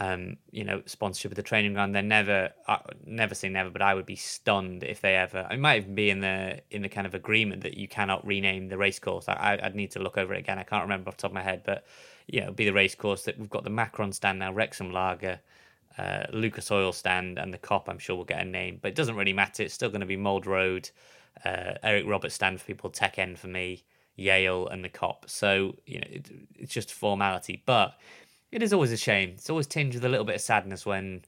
[0.00, 1.94] um, you know, sponsorship of the training ground.
[1.94, 5.46] They're never, uh, never say never, but I would be stunned if they ever.
[5.50, 8.68] It might even be in the in the kind of agreement that you cannot rename
[8.68, 9.28] the race course.
[9.28, 10.58] I, I'd need to look over it again.
[10.58, 11.84] I can't remember off the top of my head, but
[12.26, 15.40] you know, be the race course that we've got the Macron stand now, Wrexham Lager
[15.98, 18.94] uh, Lucas Oil stand and the Kop, I'm sure we'll get a name, but it
[18.94, 19.62] doesn't really matter.
[19.62, 20.90] It's still going to be Mold Road,
[21.44, 23.84] uh, Eric Roberts stand for people, Tech End for me,
[24.16, 25.28] Yale, and the Kop.
[25.28, 27.98] So you know, it, it's just formality, but
[28.52, 29.30] it is always a shame.
[29.30, 31.22] It's always tinged with a little bit of sadness when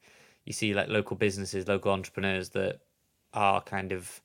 [0.44, 2.80] you see like local businesses, local entrepreneurs that
[3.32, 4.20] are kind of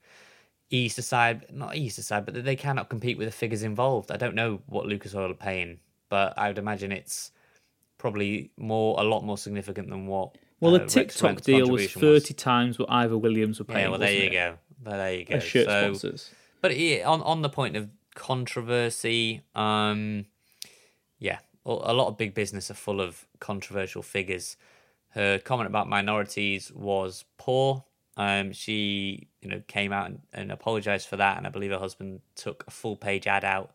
[0.70, 4.12] eased aside, not eased aside, but that they cannot compete with the figures involved.
[4.12, 5.80] I don't know what Lucas Oil are paying,
[6.10, 7.32] but I would imagine it's
[7.98, 10.38] probably more a lot more significant than what.
[10.60, 13.86] Well, uh, the TikTok deal was contribution 30 times what Ivor Williams were paying.
[13.86, 14.32] Yeah, well, there you it?
[14.32, 14.58] go.
[14.84, 15.36] Well, there you go.
[15.36, 16.32] As shirt So- sponsors.
[16.62, 20.26] but yeah, on on the point of controversy, um,
[21.68, 24.58] a lot of big business are full of controversial figures.
[25.10, 27.84] Her comment about minorities was poor.
[28.16, 31.78] Um, she, you know, came out and, and apologized for that, and I believe her
[31.78, 33.72] husband took a full page ad out.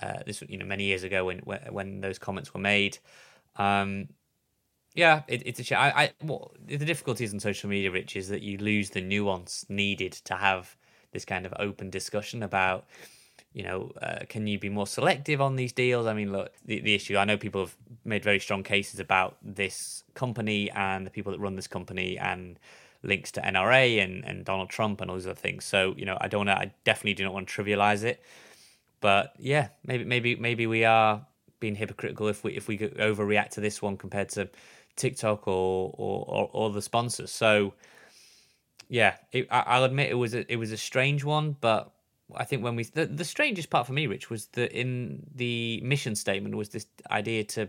[0.00, 2.98] Uh, this, you know, many years ago when when, when those comments were made.
[3.56, 4.08] Um,
[4.94, 5.78] yeah, it, it's a shame.
[5.78, 9.64] I, I well, the difficulties in social media, Rich, is that you lose the nuance
[9.68, 10.76] needed to have
[11.12, 12.86] this kind of open discussion about,
[13.58, 16.06] you know, uh, can you be more selective on these deals?
[16.06, 17.16] I mean, look, the, the issue.
[17.16, 21.40] I know people have made very strong cases about this company and the people that
[21.40, 22.56] run this company, and
[23.02, 25.64] links to NRA and, and Donald Trump and all these other things.
[25.64, 26.50] So you know, I don't want.
[26.50, 28.22] I definitely do not want to trivialize it.
[29.00, 31.26] But yeah, maybe maybe maybe we are
[31.58, 34.48] being hypocritical if we if we overreact to this one compared to
[34.94, 37.32] TikTok or or, or, or the sponsors.
[37.32, 37.74] So
[38.88, 41.92] yeah, it, I, will admit it was a, it was a strange one, but
[42.34, 45.80] I think when we the, the strangest part for me, Rich, was that in the
[45.82, 47.68] mission statement was this idea to,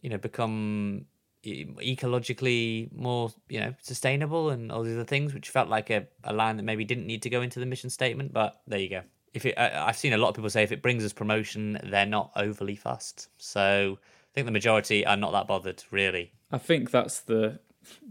[0.00, 1.06] you know, become
[1.44, 6.32] ecologically more you know sustainable and all these other things, which felt like a, a
[6.32, 8.32] line that maybe didn't need to go into the mission statement.
[8.32, 9.02] But there you go.
[9.32, 11.78] If it, I, I've seen a lot of people say if it brings us promotion,
[11.82, 16.32] they're not overly fussed So I think the majority are not that bothered, really.
[16.52, 17.58] I think that's the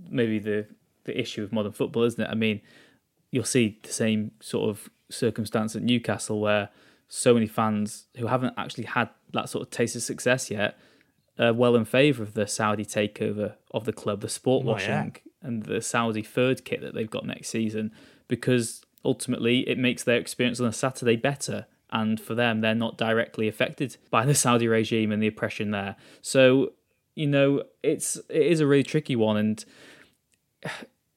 [0.10, 0.68] maybe the
[1.06, 2.30] the issue with modern football, isn't it?
[2.30, 2.62] I mean,
[3.32, 6.70] you'll see the same sort of circumstance at Newcastle where
[7.08, 10.78] so many fans who haven't actually had that sort of taste of success yet
[11.38, 14.96] are well in favour of the Saudi takeover of the club, the sport washing, oh,
[14.96, 15.12] yeah.
[15.42, 17.92] and the Saudi third kit that they've got next season,
[18.28, 21.66] because ultimately it makes their experience on a Saturday better.
[21.92, 25.96] And for them, they're not directly affected by the Saudi regime and the oppression there.
[26.22, 26.74] So,
[27.14, 29.66] you know, it's it is a really tricky one, and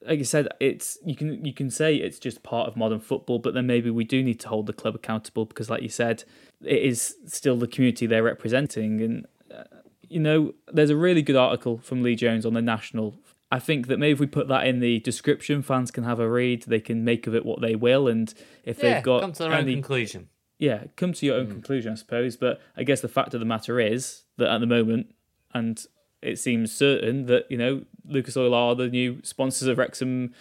[0.07, 3.39] like I said, it's you can you can say it's just part of modern football,
[3.39, 6.23] but then maybe we do need to hold the club accountable because, like you said,
[6.63, 9.01] it is still the community they're representing.
[9.01, 9.63] And uh,
[10.07, 13.15] you know, there's a really good article from Lee Jones on the National.
[13.51, 16.29] I think that maybe if we put that in the description, fans can have a
[16.29, 16.63] read.
[16.63, 18.33] They can make of it what they will, and
[18.63, 21.47] if yeah, they've got come to their any, own conclusion, yeah, come to your own
[21.47, 21.51] mm.
[21.51, 22.37] conclusion, I suppose.
[22.37, 25.13] But I guess the fact of the matter is that at the moment,
[25.53, 25.85] and
[26.27, 30.33] it seems certain that you know Lucas Oil are the new sponsors of Wrexham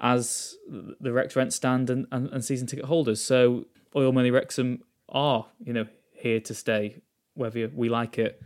[0.00, 3.22] as the Rex Rent stand and, and, and season ticket holders.
[3.22, 7.02] So Oil Money Wrexham are you know here to stay,
[7.34, 8.40] whether we like it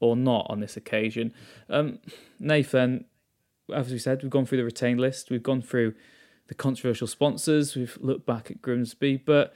[0.00, 1.32] or not on this occasion.
[1.68, 2.00] Um,
[2.40, 3.04] Nathan,
[3.72, 5.94] as we said, we've gone through the retained list, we've gone through
[6.48, 9.54] the controversial sponsors, we've looked back at Grimsby, but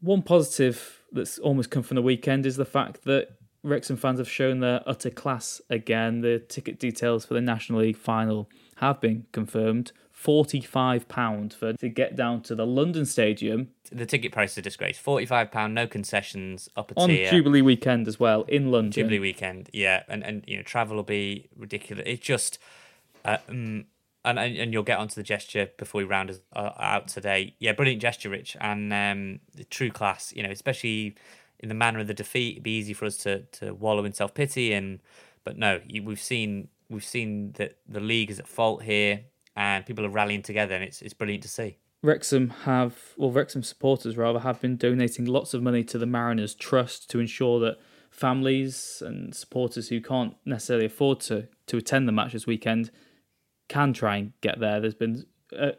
[0.00, 4.30] one positive that's almost come from the weekend is the fact that Wrexham fans have
[4.30, 6.22] shown their utter class again.
[6.22, 9.92] The ticket details for the National League final have been confirmed.
[10.16, 13.68] £45 for to get down to the London Stadium.
[13.90, 15.00] The ticket price is a disgrace.
[15.00, 17.30] £45, no concessions, up a On tier.
[17.30, 18.92] Jubilee weekend as well, in London.
[18.92, 20.02] Jubilee weekend, yeah.
[20.08, 22.04] And, and you know, travel will be ridiculous.
[22.06, 22.58] It's just...
[23.24, 23.86] Uh, um,
[24.22, 27.54] and, and you'll get onto the gesture before we round us uh, out today.
[27.58, 29.40] Yeah, brilliant gesture, Rich, and um,
[29.70, 30.30] true class.
[30.36, 31.14] You know, especially
[31.60, 34.12] in the manner of the defeat, it'd be easy for us to to wallow in
[34.12, 34.72] self pity.
[34.72, 35.00] And
[35.44, 39.20] but no, we've seen we've seen that the league is at fault here,
[39.54, 41.78] and people are rallying together, and it's it's brilliant to see.
[42.02, 46.54] Wrexham have, well, Wrexham supporters rather, have been donating lots of money to the Mariners
[46.54, 47.76] Trust to ensure that
[48.10, 52.90] families and supporters who can't necessarily afford to to attend the match this weekend
[53.68, 54.80] can try and get there.
[54.80, 55.26] There's been
[55.58, 55.72] uh,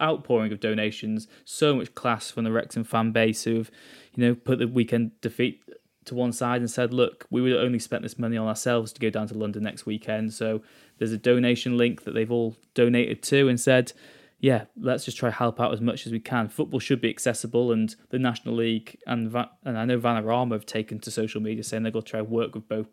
[0.00, 3.70] outpouring of donations, so much class from the Wrexham fan base who've,
[4.14, 5.62] you know, put the weekend defeat
[6.06, 9.00] to one side and said, look, we would only spent this money on ourselves to
[9.00, 10.32] go down to London next weekend.
[10.32, 10.62] So
[10.98, 13.92] there's a donation link that they've all donated to and said,
[14.38, 16.48] yeah, let's just try help out as much as we can.
[16.48, 20.64] Football should be accessible, and the National League and Va- and I know Vanarama have
[20.64, 22.86] taken to social media saying they're going to try and work with both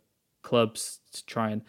[0.43, 1.61] clubs to try and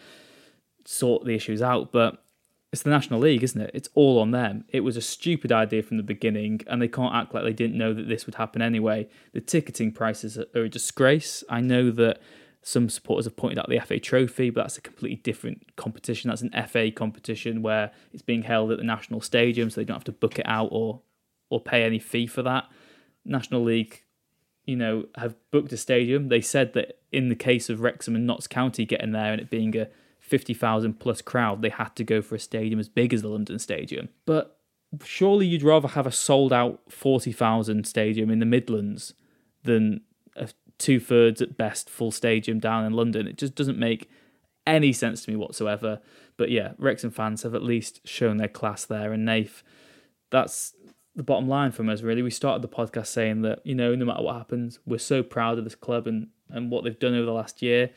[0.84, 1.92] sort the issues out.
[1.92, 2.24] But
[2.72, 3.70] it's the National League, isn't it?
[3.72, 4.64] It's all on them.
[4.68, 7.78] It was a stupid idea from the beginning, and they can't act like they didn't
[7.78, 9.08] know that this would happen anyway.
[9.32, 11.42] The ticketing prices are a disgrace.
[11.48, 12.20] I know that
[12.60, 16.28] some supporters have pointed out the FA Trophy, but that's a completely different competition.
[16.28, 19.96] That's an FA competition where it's being held at the National Stadium, so they don't
[19.96, 21.00] have to book it out or
[21.50, 22.68] or pay any fee for that.
[23.24, 24.02] National League,
[24.66, 26.28] you know, have booked a stadium.
[26.28, 29.48] They said that in the case of Wrexham and Notts County getting there and it
[29.48, 29.88] being a
[30.28, 33.58] 50,000 plus crowd, they had to go for a stadium as big as the London
[33.58, 34.08] Stadium.
[34.26, 34.58] But
[35.04, 39.14] surely you'd rather have a sold out 40,000 stadium in the Midlands
[39.64, 40.02] than
[40.36, 40.48] a
[40.78, 43.26] two thirds at best full stadium down in London.
[43.26, 44.08] It just doesn't make
[44.66, 46.00] any sense to me whatsoever.
[46.36, 49.12] But yeah, Wrexham fans have at least shown their class there.
[49.12, 49.62] And Nath,
[50.30, 50.74] that's
[51.16, 52.22] the bottom line from us, really.
[52.22, 55.58] We started the podcast saying that, you know, no matter what happens, we're so proud
[55.58, 57.90] of this club and, and what they've done over the last year.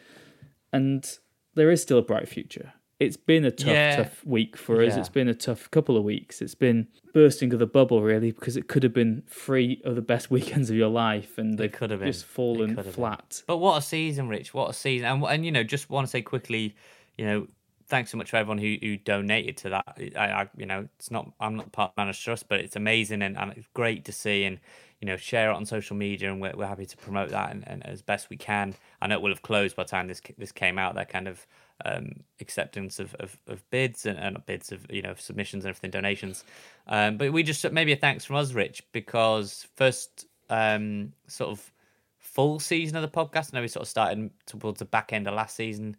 [0.73, 1.07] And
[1.55, 2.73] there is still a bright future.
[2.99, 3.95] It's been a tough, yeah.
[3.95, 4.93] tough week for us.
[4.93, 4.99] Yeah.
[4.99, 6.39] It's been a tough couple of weeks.
[6.39, 10.03] It's been bursting of the bubble, really, because it could have been three of the
[10.03, 13.29] best weekends of your life, and they could have just fallen flat.
[13.29, 13.43] Been.
[13.47, 14.53] But what a season, Rich!
[14.53, 15.07] What a season!
[15.07, 16.75] And and you know, just want to say quickly,
[17.17, 17.47] you know,
[17.87, 19.97] thanks so much for everyone who, who donated to that.
[20.15, 23.21] I, I you know, it's not I'm not part of Mariners Trust, but it's amazing
[23.23, 24.59] and, and it's great to see and
[25.01, 27.67] you know share it on social media, and we're, we're happy to promote that and,
[27.67, 28.75] and as best we can.
[29.01, 30.95] I know it will have closed by the time this this came out.
[30.95, 31.45] That kind of
[31.83, 35.91] um, acceptance of, of, of bids and, and bids of you know submissions and everything,
[35.91, 36.43] donations.
[36.87, 41.71] Um, but we just maybe a thanks from us, Rich, because first um, sort of
[42.19, 43.53] full season of the podcast.
[43.53, 45.97] I know we sort of started towards the back end of last season.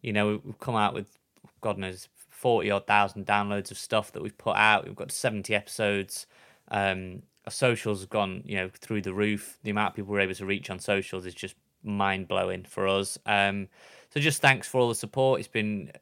[0.00, 1.18] You know, we've come out with
[1.60, 4.86] God knows forty odd thousand downloads of stuff that we've put out.
[4.86, 6.26] We've got seventy episodes.
[6.70, 7.22] Um,
[7.52, 9.58] socials have gone, you know, through the roof.
[9.62, 12.86] The amount of people we're able to reach on socials is just mind blowing for
[12.88, 13.18] us.
[13.26, 13.68] Um,
[14.10, 15.40] so just thanks for all the support.
[15.40, 15.92] It's been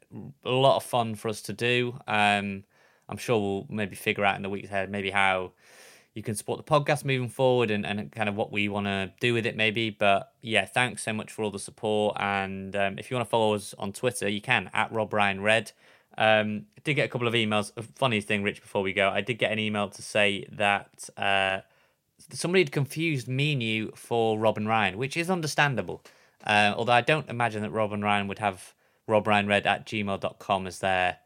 [0.43, 1.97] a lot of fun for us to do.
[2.07, 2.63] Um,
[3.09, 5.53] I'm sure we'll maybe figure out in the weeks ahead maybe how
[6.13, 9.11] you can support the podcast moving forward and, and kind of what we want to
[9.19, 9.91] do with it maybe.
[9.91, 12.17] But yeah, thanks so much for all the support.
[12.19, 15.41] And um, if you want to follow us on Twitter, you can at Rob Ryan
[15.41, 15.71] Red.
[16.17, 17.71] Um, I did get a couple of emails.
[17.95, 21.59] Funny thing, Rich, before we go, I did get an email to say that uh,
[22.31, 26.03] somebody had confused me and you for Rob and Ryan, which is understandable.
[26.45, 28.73] Uh, although I don't imagine that Rob and Ryan would have
[29.05, 31.17] Rob Ryan Red at gmail.com as their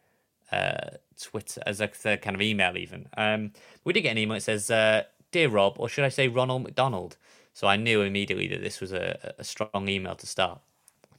[0.51, 3.07] uh, Twitter, as a, their kind of email, even.
[3.17, 3.51] Um,
[3.83, 6.63] we did get an email that says, uh, Dear Rob, or should I say Ronald
[6.63, 7.17] McDonald?
[7.53, 10.61] So I knew immediately that this was a, a strong email to start.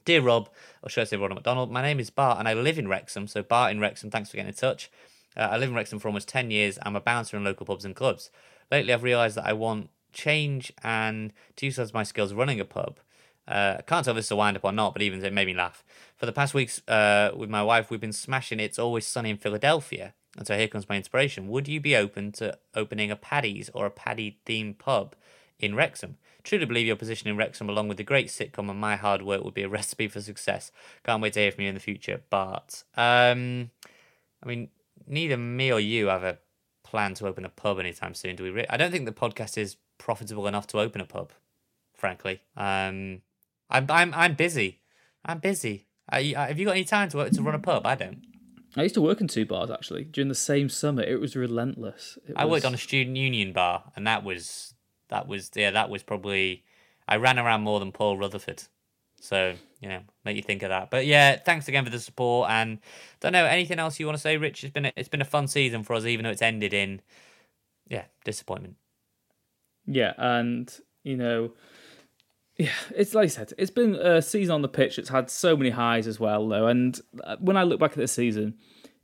[0.05, 0.49] Dear Rob,
[0.81, 3.27] or should I say Ronald McDonald, my name is Bart and I live in Wrexham.
[3.27, 4.91] So, Bart in Wrexham, thanks for getting in touch.
[5.35, 6.77] Uh, I live in Wrexham for almost 10 years.
[6.83, 8.29] I'm a bouncer in local pubs and clubs.
[8.69, 12.99] Lately, I've realised that I want change and to use my skills running a pub.
[13.47, 15.33] Uh, I can't tell if this is a wind up or not, but even it
[15.33, 15.83] made me laugh.
[16.17, 19.37] For the past weeks uh, with my wife, we've been smashing It's Always Sunny in
[19.37, 20.13] Philadelphia.
[20.37, 21.47] And so here comes my inspiration.
[21.47, 25.15] Would you be open to opening a Paddy's or a Paddy themed pub
[25.59, 26.17] in Wrexham?
[26.43, 29.43] Truly believe your position in Wrexham, along with the great sitcom and my hard work,
[29.43, 30.71] would be a recipe for success.
[31.03, 32.21] Can't wait to hear from you in the future.
[32.29, 33.71] But, um,
[34.41, 34.69] I mean,
[35.07, 36.39] neither me or you have a
[36.83, 38.65] plan to open a pub anytime soon, do we?
[38.69, 41.31] I don't think the podcast is profitable enough to open a pub,
[41.93, 42.41] frankly.
[42.57, 43.21] Um,
[43.69, 44.81] I'm I'm I'm busy.
[45.25, 45.87] I'm busy.
[46.11, 47.85] have you got any time to to run a pub?
[47.85, 48.21] I don't.
[48.75, 51.03] I used to work in two bars actually during the same summer.
[51.03, 52.17] It was relentless.
[52.27, 52.51] It I was...
[52.51, 54.73] worked on a student union bar, and that was
[55.13, 56.63] that was yeah that was probably
[57.07, 58.63] I ran around more than Paul Rutherford.
[59.21, 60.89] So you know, make you think of that.
[60.89, 62.49] But yeah, thanks again for the support.
[62.49, 62.79] And
[63.19, 64.63] don't know anything else you want to say, Rich.
[64.63, 67.01] It's been a, it's been a fun season for us, even though it's ended in
[67.87, 68.75] yeah disappointment.
[69.85, 71.53] Yeah, and you know
[72.57, 75.57] yeah, it's like I said, it's been a season on the pitch It's had so
[75.57, 76.67] many highs as well, though.
[76.67, 78.55] And uh, when I look back at this season,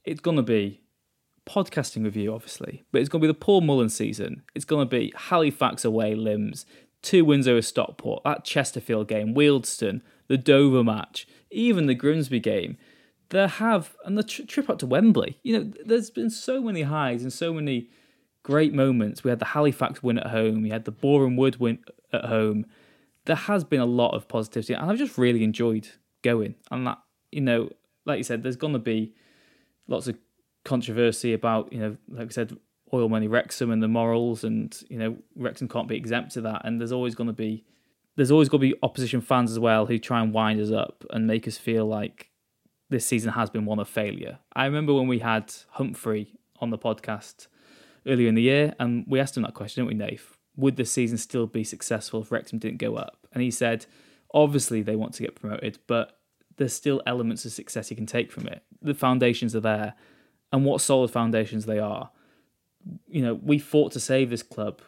[0.03, 0.81] it's to be
[1.49, 4.43] podcasting you, obviously, but it's going to be the Paul Mullin season.
[4.55, 6.65] It's going to be Halifax away, limbs,
[7.01, 12.77] two wins over Stockport, that Chesterfield game, Wealdstone, the Dover match, even the Grimsby game.
[13.29, 15.39] There have, and the tr- trip up to Wembley.
[15.43, 17.89] You know, there's been so many highs and so many
[18.43, 19.23] great moments.
[19.23, 21.79] We had the Halifax win at home, we had the Boreham Wood win
[22.11, 22.65] at home
[23.29, 25.87] there has been a lot of positivity, and I've just really enjoyed
[26.23, 26.55] going.
[26.71, 26.97] And that,
[27.31, 27.69] you know,
[28.05, 29.13] like you said, there's going to be
[29.87, 30.17] lots of
[30.65, 32.57] controversy about, you know, like I said,
[32.93, 36.61] oil money Wrexham and the morals, and you know, Wrexham can't be exempt to that.
[36.65, 37.63] And there's always going to be,
[38.15, 41.05] there's always going to be opposition fans as well who try and wind us up
[41.11, 42.29] and make us feel like
[42.89, 44.39] this season has been one of failure.
[44.55, 47.47] I remember when we had Humphrey on the podcast
[48.07, 50.37] earlier in the year, and we asked him that question, didn't we, Nath?
[50.55, 53.27] Would the season still be successful if Wrexham didn't go up?
[53.31, 53.85] And he said,
[54.33, 56.19] obviously they want to get promoted, but
[56.57, 58.63] there's still elements of success you can take from it.
[58.81, 59.93] The foundations are there,
[60.51, 62.09] and what solid foundations they are.
[63.07, 64.81] You know, we fought to save this club.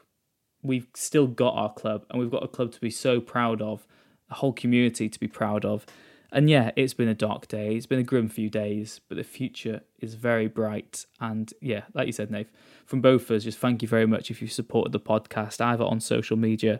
[0.64, 3.86] We've still got our club, and we've got a club to be so proud of,
[4.30, 5.86] a whole community to be proud of.
[6.32, 7.76] And yeah, it's been a dark day.
[7.76, 11.06] It's been a grim few days, but the future is very bright.
[11.20, 12.50] And yeah, like you said, Nave,
[12.86, 15.84] from both of us, just thank you very much if you've supported the podcast either
[15.84, 16.80] on social media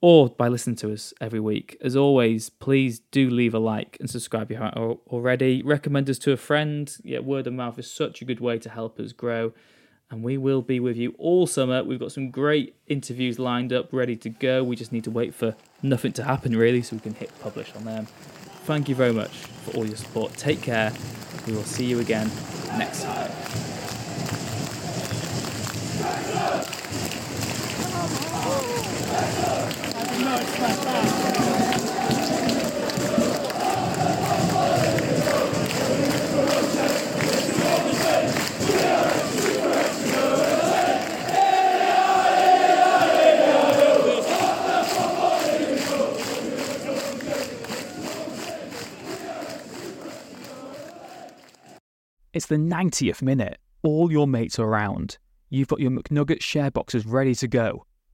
[0.00, 1.76] or by listening to us every week.
[1.82, 5.62] As always, please do leave a like and subscribe if you haven't already.
[5.62, 6.96] Recommend us to a friend.
[7.04, 9.52] Yeah, word of mouth is such a good way to help us grow.
[10.10, 11.84] And we will be with you all summer.
[11.84, 14.64] We've got some great interviews lined up, ready to go.
[14.64, 17.72] We just need to wait for nothing to happen, really, so we can hit publish
[17.76, 18.06] on them.
[18.64, 20.32] Thank you very much for all your support.
[20.32, 20.92] Take care.
[21.46, 22.28] We will see you again
[22.76, 23.30] next time.
[52.32, 53.58] It's the 90th minute.
[53.82, 55.18] All your mates are around.
[55.48, 57.84] You've got your McNugget share boxes ready to go.